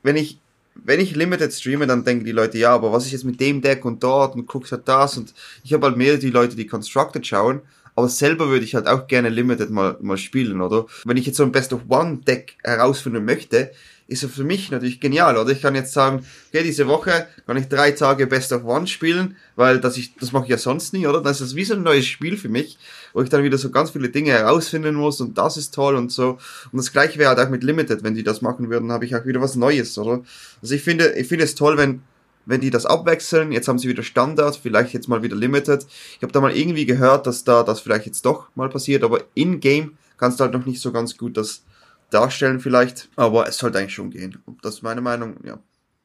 [0.02, 0.38] wenn ich
[0.82, 3.60] wenn ich Limited streame, dann denken die Leute, ja, aber was ist jetzt mit dem
[3.60, 6.66] Deck und dort und guckst halt das und ich habe halt mehr die Leute, die
[6.66, 7.60] Constructed schauen
[8.00, 10.86] aber selber würde ich halt auch gerne Limited mal, mal spielen, oder?
[11.04, 13.70] Wenn ich jetzt so ein Best of One Deck herausfinden möchte,
[14.10, 15.50] ist es für mich natürlich genial, oder?
[15.52, 19.36] Ich kann jetzt sagen, okay, diese Woche kann ich drei Tage Best of One spielen,
[19.54, 21.20] weil das ich, das mache ich ja sonst nie, oder?
[21.20, 22.76] Dann ist das wie so ein neues Spiel für mich,
[23.12, 26.10] wo ich dann wieder so ganz viele Dinge herausfinden muss und das ist toll und
[26.10, 26.38] so.
[26.72, 29.14] Und das gleiche wäre halt auch mit Limited, wenn die das machen würden, habe ich
[29.14, 30.22] auch wieder was Neues, oder?
[30.60, 32.02] Also ich finde, ich finde es toll, wenn,
[32.46, 35.86] wenn die das abwechseln, jetzt haben sie wieder Standard, vielleicht jetzt mal wieder Limited.
[36.16, 39.22] Ich habe da mal irgendwie gehört, dass da das vielleicht jetzt doch mal passiert, aber
[39.34, 41.64] in-game kannst du halt noch nicht so ganz gut das
[42.10, 44.38] darstellen vielleicht, aber es sollte eigentlich schon gehen.
[44.62, 45.58] Das ist meine Meinung, ja.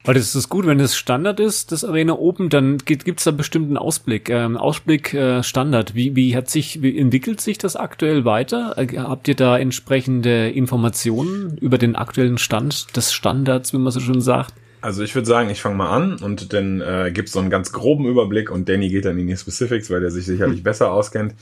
[0.06, 3.32] Weil das ist gut, wenn es Standard ist, das Arena Open, dann gibt es da
[3.32, 4.30] bestimmten Ausblick.
[4.30, 5.96] Ähm, Ausblick äh, Standard.
[5.96, 8.78] Wie, wie hat sich, wie entwickelt sich das aktuell weiter?
[8.78, 14.00] Äh, habt ihr da entsprechende Informationen über den aktuellen Stand des Standards, wie man so
[14.00, 14.54] schon sagt?
[14.82, 17.72] Also ich würde sagen, ich fange mal an und dann äh, gibt so einen ganz
[17.72, 20.64] groben Überblick und Danny geht dann in die Specifics, weil der sich sicherlich hm.
[20.64, 21.34] besser auskennt.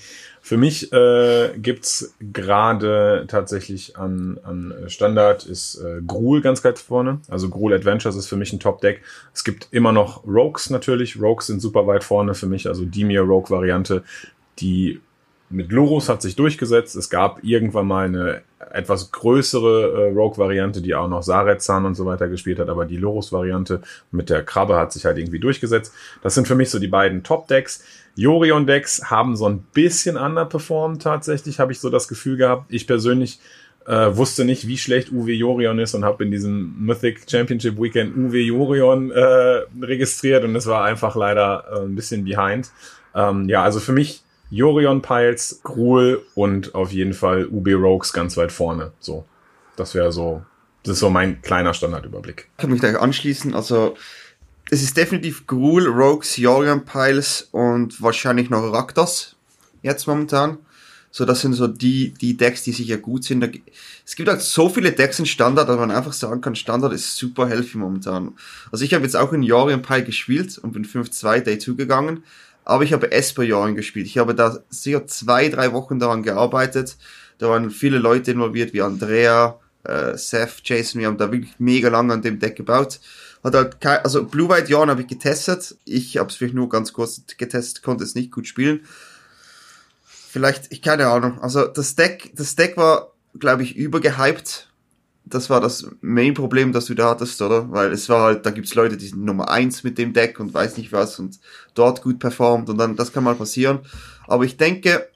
[0.42, 7.22] Für mich äh, gibt's gerade tatsächlich an, an Standard ist äh, Gruul ganz ganz vorne.
[7.30, 9.02] Also Gruul Adventures ist für mich ein Top-Deck.
[9.34, 11.20] Es gibt immer noch Rogues natürlich.
[11.20, 12.68] Rogues sind super weit vorne für mich.
[12.68, 14.04] Also die mir Rogue-Variante,
[14.60, 15.00] die
[15.54, 16.95] mit Lurus hat sich durchgesetzt.
[16.95, 18.41] Es gab irgendwann mal eine
[18.72, 22.97] etwas größere äh, Rogue-Variante, die auch noch Sarezan und so weiter gespielt hat, aber die
[22.97, 23.82] Lorus-Variante
[24.12, 25.93] mit der Krabbe hat sich halt irgendwie durchgesetzt.
[26.22, 27.84] Das sind für mich so die beiden Top-Decks.
[28.16, 32.66] Jorion-Decks haben so ein bisschen underperformed tatsächlich, habe ich so das Gefühl gehabt.
[32.70, 33.39] Ich persönlich
[33.86, 38.16] äh, wusste nicht, wie schlecht Uwe Jorion ist und habe in diesem Mythic Championship Weekend
[38.18, 42.72] Uwe Jorion äh, registriert und es war einfach leider äh, ein bisschen behind.
[43.14, 44.24] Ähm, ja, also für mich
[44.54, 48.91] Jorion Piles, Gruul und auf jeden Fall UB Rogues ganz weit vorne.
[48.99, 49.26] So,
[49.76, 50.43] das wäre so,
[50.84, 52.49] das ist so mein kleiner Standardüberblick.
[52.51, 53.56] Ich kann mich gleich anschließen.
[53.56, 53.95] Also,
[54.70, 59.36] es ist definitiv Gruul, Rogues, Jorion Piles und wahrscheinlich noch Raktos
[59.82, 60.60] jetzt momentan.
[61.10, 63.60] So, das sind so die, die Decks, die sicher gut sind.
[64.06, 67.18] Es gibt halt so viele Decks in Standard, dass man einfach sagen kann, Standard ist
[67.18, 68.34] super healthy momentan.
[68.72, 72.24] Also ich habe jetzt auch in Jorion Pile gespielt und bin 5-2 Day 2 gegangen.
[72.66, 74.07] Aber ich habe Esper-Jahren gespielt.
[74.07, 76.97] Ich habe da sicher zwei, drei Wochen daran gearbeitet.
[77.38, 81.01] Da waren viele Leute involviert, wie Andrea, äh, Seth, Jason.
[81.01, 82.99] Wir haben da wirklich mega lange an dem Deck gebaut.
[83.43, 85.76] Hat halt kein, also Blue White Jahren habe ich getestet.
[85.84, 88.86] Ich habe es vielleicht nur ganz kurz getestet, konnte es nicht gut spielen.
[90.05, 91.41] Vielleicht, ich keine Ahnung.
[91.41, 94.70] Also das Deck, das Deck war, glaube ich, übergehypt
[95.26, 97.71] das war das Main-Problem, das du da hattest, oder?
[97.71, 100.53] Weil es war halt, da gibt's Leute, die sind Nummer eins mit dem Deck und
[100.53, 101.39] weiß nicht was und
[101.74, 103.80] dort gut performt und dann, das kann mal passieren.
[104.28, 105.07] Aber ich denke,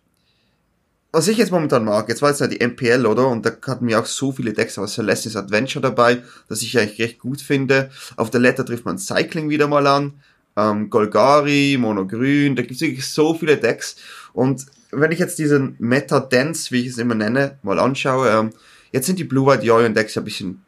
[1.12, 3.28] was ich jetzt momentan mag, jetzt war es ja die MPL, oder?
[3.28, 7.00] Und da hatten wir auch so viele Decks, aber Celestis Adventure dabei, das ich eigentlich
[7.00, 7.90] recht gut finde.
[8.16, 10.14] Auf der Letter trifft man Cycling wieder mal an,
[10.56, 13.98] ähm, Golgari, Monogrün, da gibt's wirklich so viele Decks.
[14.34, 18.50] Und wenn ich jetzt diesen Meta Dance, wie ich es immer nenne, mal anschaue, ähm,
[18.92, 20.62] Jetzt sind die Blue White Yorion Decks ja ein bisschen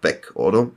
[0.00, 0.70] weg, oder?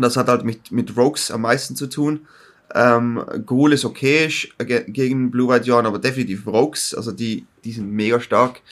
[0.00, 2.26] Das hat halt mit, mit Rogues am meisten zu tun.
[2.74, 7.90] Ähm, Ghoul ist okay gegen Blue White Yorion, aber definitiv Rogues, also die, die sind
[7.90, 8.62] mega stark.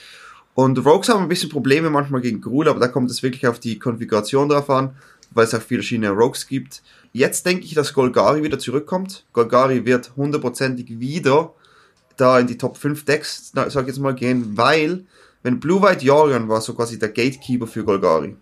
[0.53, 3.59] Und Rogues haben ein bisschen Probleme manchmal gegen Gruul, aber da kommt es wirklich auf
[3.59, 4.95] die Konfiguration drauf an,
[5.31, 6.81] weil es auch viele verschiedene Rogues gibt.
[7.13, 9.25] Jetzt denke ich, dass Golgari wieder zurückkommt.
[9.33, 11.53] Golgari wird hundertprozentig wieder
[12.17, 15.05] da in die Top 5 Decks, sag ich jetzt mal, gehen, weil
[15.43, 18.35] wenn Blue White Yorion war so quasi der Gatekeeper für Golgari.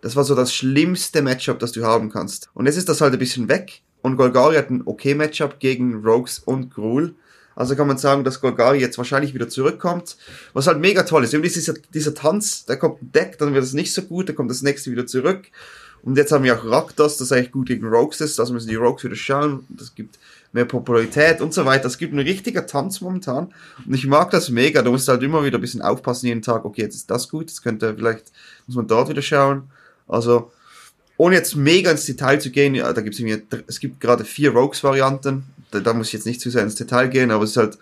[0.00, 2.50] Das war so das schlimmste Matchup, das du haben kannst.
[2.54, 3.82] Und jetzt ist das halt ein bisschen weg.
[4.02, 7.14] Und Golgari hat ein okay Matchup gegen Rogues und Gruul.
[7.56, 10.16] Also kann man sagen, dass Golgari jetzt wahrscheinlich wieder zurückkommt.
[10.52, 11.32] Was halt mega toll ist.
[11.32, 14.28] Irgendwie ist dieser, dieser Tanz, da kommt ein Deck, dann wird es nicht so gut,
[14.28, 15.46] dann kommt das nächste wieder zurück.
[16.02, 18.38] Und jetzt haben wir auch Raktos, das eigentlich gut gegen Rogues ist.
[18.38, 19.64] Also müssen die Rogues wieder schauen.
[19.70, 20.18] Das gibt
[20.54, 21.86] mehr Popularität und so weiter.
[21.86, 23.52] Es gibt einen richtiger Tanz momentan
[23.84, 24.82] und ich mag das mega.
[24.82, 26.64] Du musst halt immer wieder ein bisschen aufpassen jeden Tag.
[26.64, 28.32] Okay, jetzt ist das gut, jetzt könnte vielleicht,
[28.66, 29.64] muss man dort wieder schauen.
[30.06, 30.52] Also,
[31.16, 35.42] ohne jetzt mega ins Detail zu gehen, da gibt's irgendwie, es gibt gerade vier Rogues-Varianten.
[35.72, 37.78] Da, da muss ich jetzt nicht zu sehr ins Detail gehen, aber es ist halt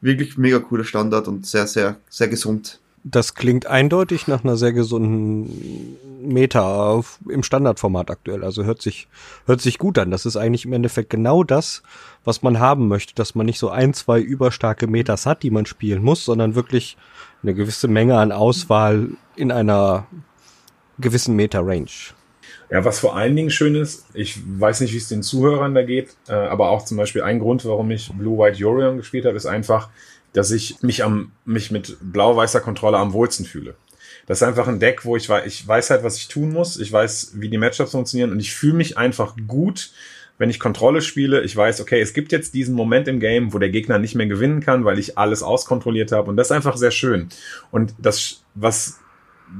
[0.00, 2.80] wirklich mega cooler Standard und sehr, sehr, sehr gesund.
[3.04, 5.96] Das klingt eindeutig nach einer sehr gesunden
[6.28, 8.44] Meta auf, im Standardformat aktuell.
[8.44, 9.08] Also hört sich,
[9.46, 10.10] hört sich gut an.
[10.10, 11.82] Das ist eigentlich im Endeffekt genau das,
[12.24, 15.66] was man haben möchte, dass man nicht so ein, zwei überstarke Metas hat, die man
[15.66, 16.96] spielen muss, sondern wirklich
[17.42, 20.06] eine gewisse Menge an Auswahl in einer
[20.98, 21.90] gewissen Meta-Range.
[22.70, 25.82] Ja, was vor allen Dingen schön ist, ich weiß nicht, wie es den Zuhörern da
[25.82, 29.36] geht, äh, aber auch zum Beispiel ein Grund, warum ich Blue White Yorion gespielt habe,
[29.36, 29.88] ist einfach,
[30.32, 33.74] dass ich mich am, mich mit blau-weißer Kontrolle am wohlsten fühle.
[34.26, 36.78] Das ist einfach ein Deck, wo ich weiß, ich weiß halt, was ich tun muss.
[36.78, 39.92] Ich weiß, wie die Matchups funktionieren und ich fühle mich einfach gut,
[40.38, 41.42] wenn ich Kontrolle spiele.
[41.42, 44.26] Ich weiß, okay, es gibt jetzt diesen Moment im Game, wo der Gegner nicht mehr
[44.26, 47.28] gewinnen kann, weil ich alles auskontrolliert habe und das ist einfach sehr schön.
[47.70, 48.98] Und das, was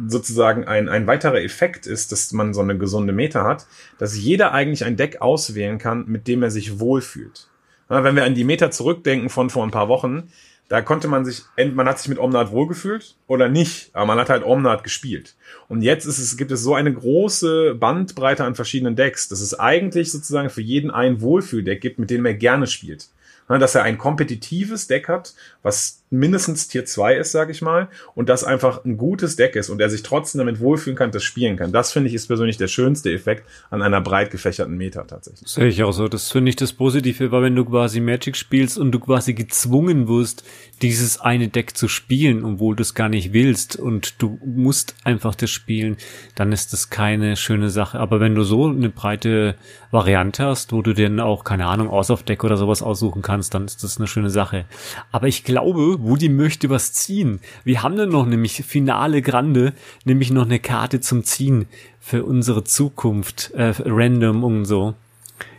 [0.09, 3.67] sozusagen ein, ein weiterer Effekt ist, dass man so eine gesunde Meta hat,
[3.99, 7.49] dass jeder eigentlich ein Deck auswählen kann, mit dem er sich wohlfühlt.
[7.89, 10.29] wenn wir an die Meta zurückdenken von vor ein paar Wochen,
[10.69, 11.43] da konnte man sich,
[11.75, 15.37] man hat sich mit Omnat wohlgefühlt oder nicht, aber man hat halt Omnat gespielt.
[15.69, 19.59] Und jetzt ist es, gibt es so eine große Bandbreite an verschiedenen Decks, dass es
[19.59, 23.09] eigentlich sozusagen für jeden ein Wohlfühldeck gibt, mit dem er gerne spielt.
[23.49, 28.29] Dass er ein kompetitives Deck hat, was mindestens Tier 2 ist, sag ich mal, und
[28.29, 31.57] das einfach ein gutes Deck ist und er sich trotzdem damit wohlfühlen kann, das spielen
[31.57, 31.73] kann.
[31.73, 35.49] Das finde ich ist persönlich der schönste Effekt an einer breit gefächerten Meta tatsächlich.
[35.49, 36.09] Sehe ich auch so.
[36.09, 40.09] Das finde ich das Positive, weil wenn du quasi Magic spielst und du quasi gezwungen
[40.09, 40.45] wirst,
[40.83, 45.35] dieses eine Deck zu spielen, obwohl du es gar nicht willst und du musst einfach
[45.35, 45.97] das spielen,
[46.35, 47.99] dann ist das keine schöne Sache.
[47.99, 49.57] Aber wenn du so eine breite
[49.91, 53.55] Variante hast, wo du denn auch, keine Ahnung, aus auf Deck oder sowas aussuchen kannst,
[53.55, 54.67] dann ist das eine schöne Sache.
[55.11, 57.41] Aber ich glaube, Woody möchte was ziehen.
[57.65, 59.73] Wir haben dann noch nämlich Finale Grande,
[60.05, 61.67] nämlich noch eine Karte zum Ziehen
[62.01, 64.95] für unsere Zukunft, äh, random und so.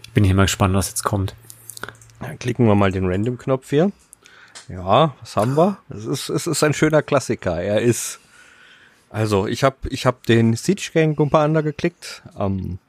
[0.03, 1.35] Ich bin hier mal gespannt, was jetzt kommt.
[2.19, 3.91] Dann klicken wir mal den Random-Knopf hier.
[4.69, 5.77] Ja, was haben wir?
[5.89, 7.61] Es ist, es ist ein schöner Klassiker.
[7.61, 8.19] Er ist,
[9.09, 12.23] also ich habe ich hab den Siege Gang Commander geklickt.
[12.38, 12.79] Ähm,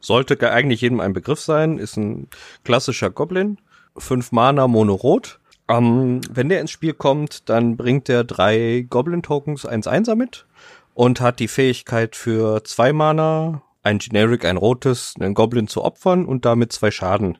[0.00, 1.78] sollte eigentlich jedem ein Begriff sein.
[1.78, 2.28] Ist ein
[2.64, 3.58] klassischer Goblin.
[3.96, 5.38] Fünf Mana, Mono Rot.
[5.68, 10.46] Ähm, wenn der ins Spiel kommt, dann bringt er drei Goblin-Tokens 1-1er mit
[10.94, 16.24] und hat die Fähigkeit für zwei Mana, ein Generic, ein rotes, einen Goblin zu opfern
[16.24, 17.38] und damit zwei Schaden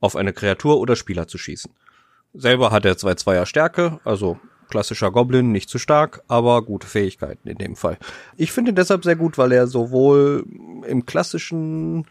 [0.00, 1.72] auf eine Kreatur oder Spieler zu schießen.
[2.32, 4.38] Selber hat er zwei Zweier Stärke, also
[4.68, 7.98] klassischer Goblin, nicht zu stark, aber gute Fähigkeiten in dem Fall.
[8.36, 10.46] Ich finde ihn deshalb sehr gut, weil er sowohl
[10.86, 12.06] im klassischen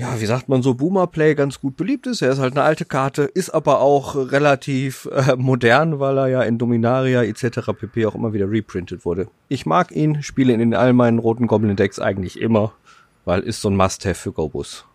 [0.00, 2.22] ja, wie sagt man so, Boomer-Play ganz gut beliebt ist.
[2.22, 6.42] Er ist halt eine alte Karte, ist aber auch relativ äh, modern, weil er ja
[6.42, 7.72] in Dominaria etc.
[7.78, 8.06] pp.
[8.06, 9.28] auch immer wieder reprintet wurde.
[9.48, 12.72] Ich mag ihn, spiele ihn in all meinen roten Goblin-Decks eigentlich immer,
[13.26, 14.86] weil ist so ein Must-Have für Gobus.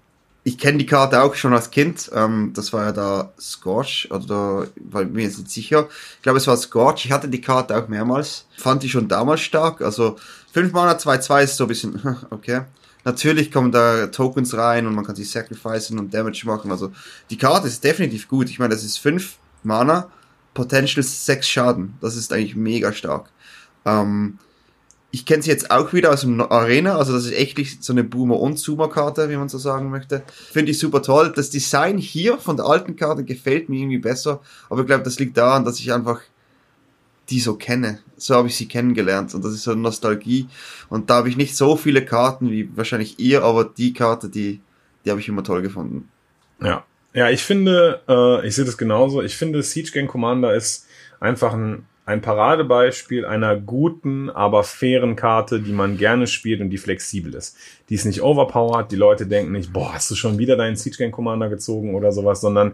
[0.43, 2.09] Ich kenne die Karte auch schon als Kind.
[2.11, 5.87] Ähm, das war ja da Scorch, oder war mir jetzt nicht sicher.
[6.17, 7.05] Ich glaube, es war Scorch.
[7.05, 8.47] Ich hatte die Karte auch mehrmals.
[8.57, 9.81] Fand ich schon damals stark.
[9.81, 10.15] Also
[10.53, 12.61] 5 Mana 2-2 ist so ein bisschen, okay.
[13.05, 16.71] Natürlich kommen da Tokens rein und man kann sie sacrificen und Damage machen.
[16.71, 16.91] Also
[17.29, 18.49] die Karte ist definitiv gut.
[18.49, 20.09] Ich meine, das ist 5 Mana,
[20.55, 21.93] Potential 6 Schaden.
[22.01, 23.29] Das ist eigentlich mega stark.
[23.85, 24.39] Ähm,
[25.11, 28.03] ich kenne sie jetzt auch wieder aus dem Arena, also das ist echt so eine
[28.03, 30.23] Boomer- und Zoomer-Karte, wie man so sagen möchte.
[30.51, 31.31] Finde ich super toll.
[31.33, 35.17] Das Design hier von der alten Karte gefällt mir irgendwie besser, aber ich glaube, das
[35.17, 36.19] liegt daran, dass ich einfach
[37.29, 37.99] die so kenne.
[38.17, 40.47] So habe ich sie kennengelernt und das ist so Nostalgie.
[40.89, 44.61] Und da habe ich nicht so viele Karten wie wahrscheinlich ihr, aber die Karte, die,
[45.03, 46.09] die habe ich immer toll gefunden.
[46.61, 46.85] Ja.
[47.13, 49.21] Ja, ich finde, äh, ich sehe das genauso.
[49.21, 50.85] Ich finde, Siege Gang Commander ist
[51.21, 56.77] einfach ein, ein Paradebeispiel einer guten, aber fairen Karte, die man gerne spielt und die
[56.77, 57.55] flexibel ist.
[57.87, 60.97] Die ist nicht overpowered, die Leute denken nicht, boah, hast du schon wieder deinen Siege
[60.97, 62.73] Gang Commander gezogen oder sowas, sondern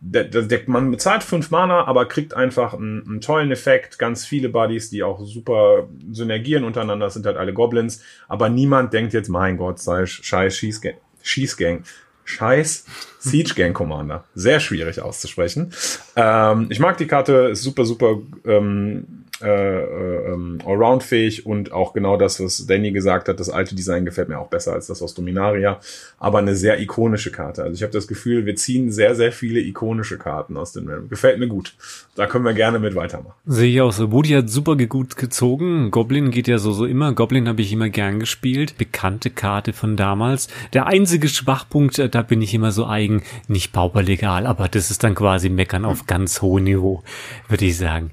[0.00, 3.98] der, der, der, man bezahlt fünf Mana, aber kriegt einfach einen, einen tollen Effekt.
[3.98, 8.02] Ganz viele Buddies, die auch super synergieren untereinander, das sind halt alle Goblins.
[8.26, 10.94] Aber niemand denkt jetzt, mein Gott, sei scheiß Schießgang.
[11.22, 11.84] Schießgang.
[12.24, 12.86] Scheiß
[13.18, 14.24] Siege Gang Commander.
[14.34, 15.72] Sehr schwierig auszusprechen.
[16.16, 21.92] Ähm, ich mag die Karte, ist super, super ähm, äh, äh, ähm, Allround-fähig und auch
[21.92, 25.02] genau das, was Danny gesagt hat, das alte Design gefällt mir auch besser als das
[25.02, 25.80] aus Dominaria,
[26.18, 27.62] aber eine sehr ikonische Karte.
[27.62, 31.08] Also ich habe das Gefühl, wir ziehen sehr, sehr viele ikonische Karten aus dem Realm.
[31.08, 31.74] Gefällt mir gut.
[32.16, 33.32] Da können wir gerne mit weitermachen.
[33.46, 34.12] Sehe ich auch so.
[34.12, 35.90] Woody hat super gut gezogen.
[35.90, 37.14] Goblin geht ja so, so immer.
[37.14, 38.76] Goblin habe ich immer gern gespielt.
[38.76, 40.48] Bekannte Karte von damals.
[40.74, 45.02] Der einzige Schwachpunkt, äh, da bin ich immer so eigen, nicht pauperlegal, aber das ist
[45.02, 47.02] dann quasi Meckern auf ganz hohem Niveau,
[47.48, 48.10] würde ich sagen.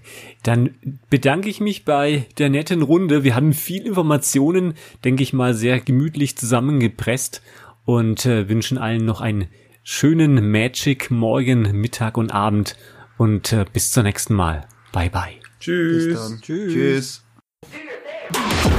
[0.48, 0.76] Dann
[1.10, 3.26] bedanke ich mich bei der netten Runde.
[3.26, 7.42] Wir hatten viel Informationen, denke ich mal, sehr gemütlich zusammengepresst
[7.84, 9.50] und äh, wünschen allen noch einen
[9.84, 12.78] schönen Magic Morgen, Mittag und Abend
[13.18, 14.66] und äh, bis zum nächsten Mal.
[14.94, 15.34] Bye bye.
[15.60, 16.06] Tschüss.
[16.06, 16.40] Bis dann.
[16.42, 17.24] Tschüss.
[18.32, 18.77] Tschüss.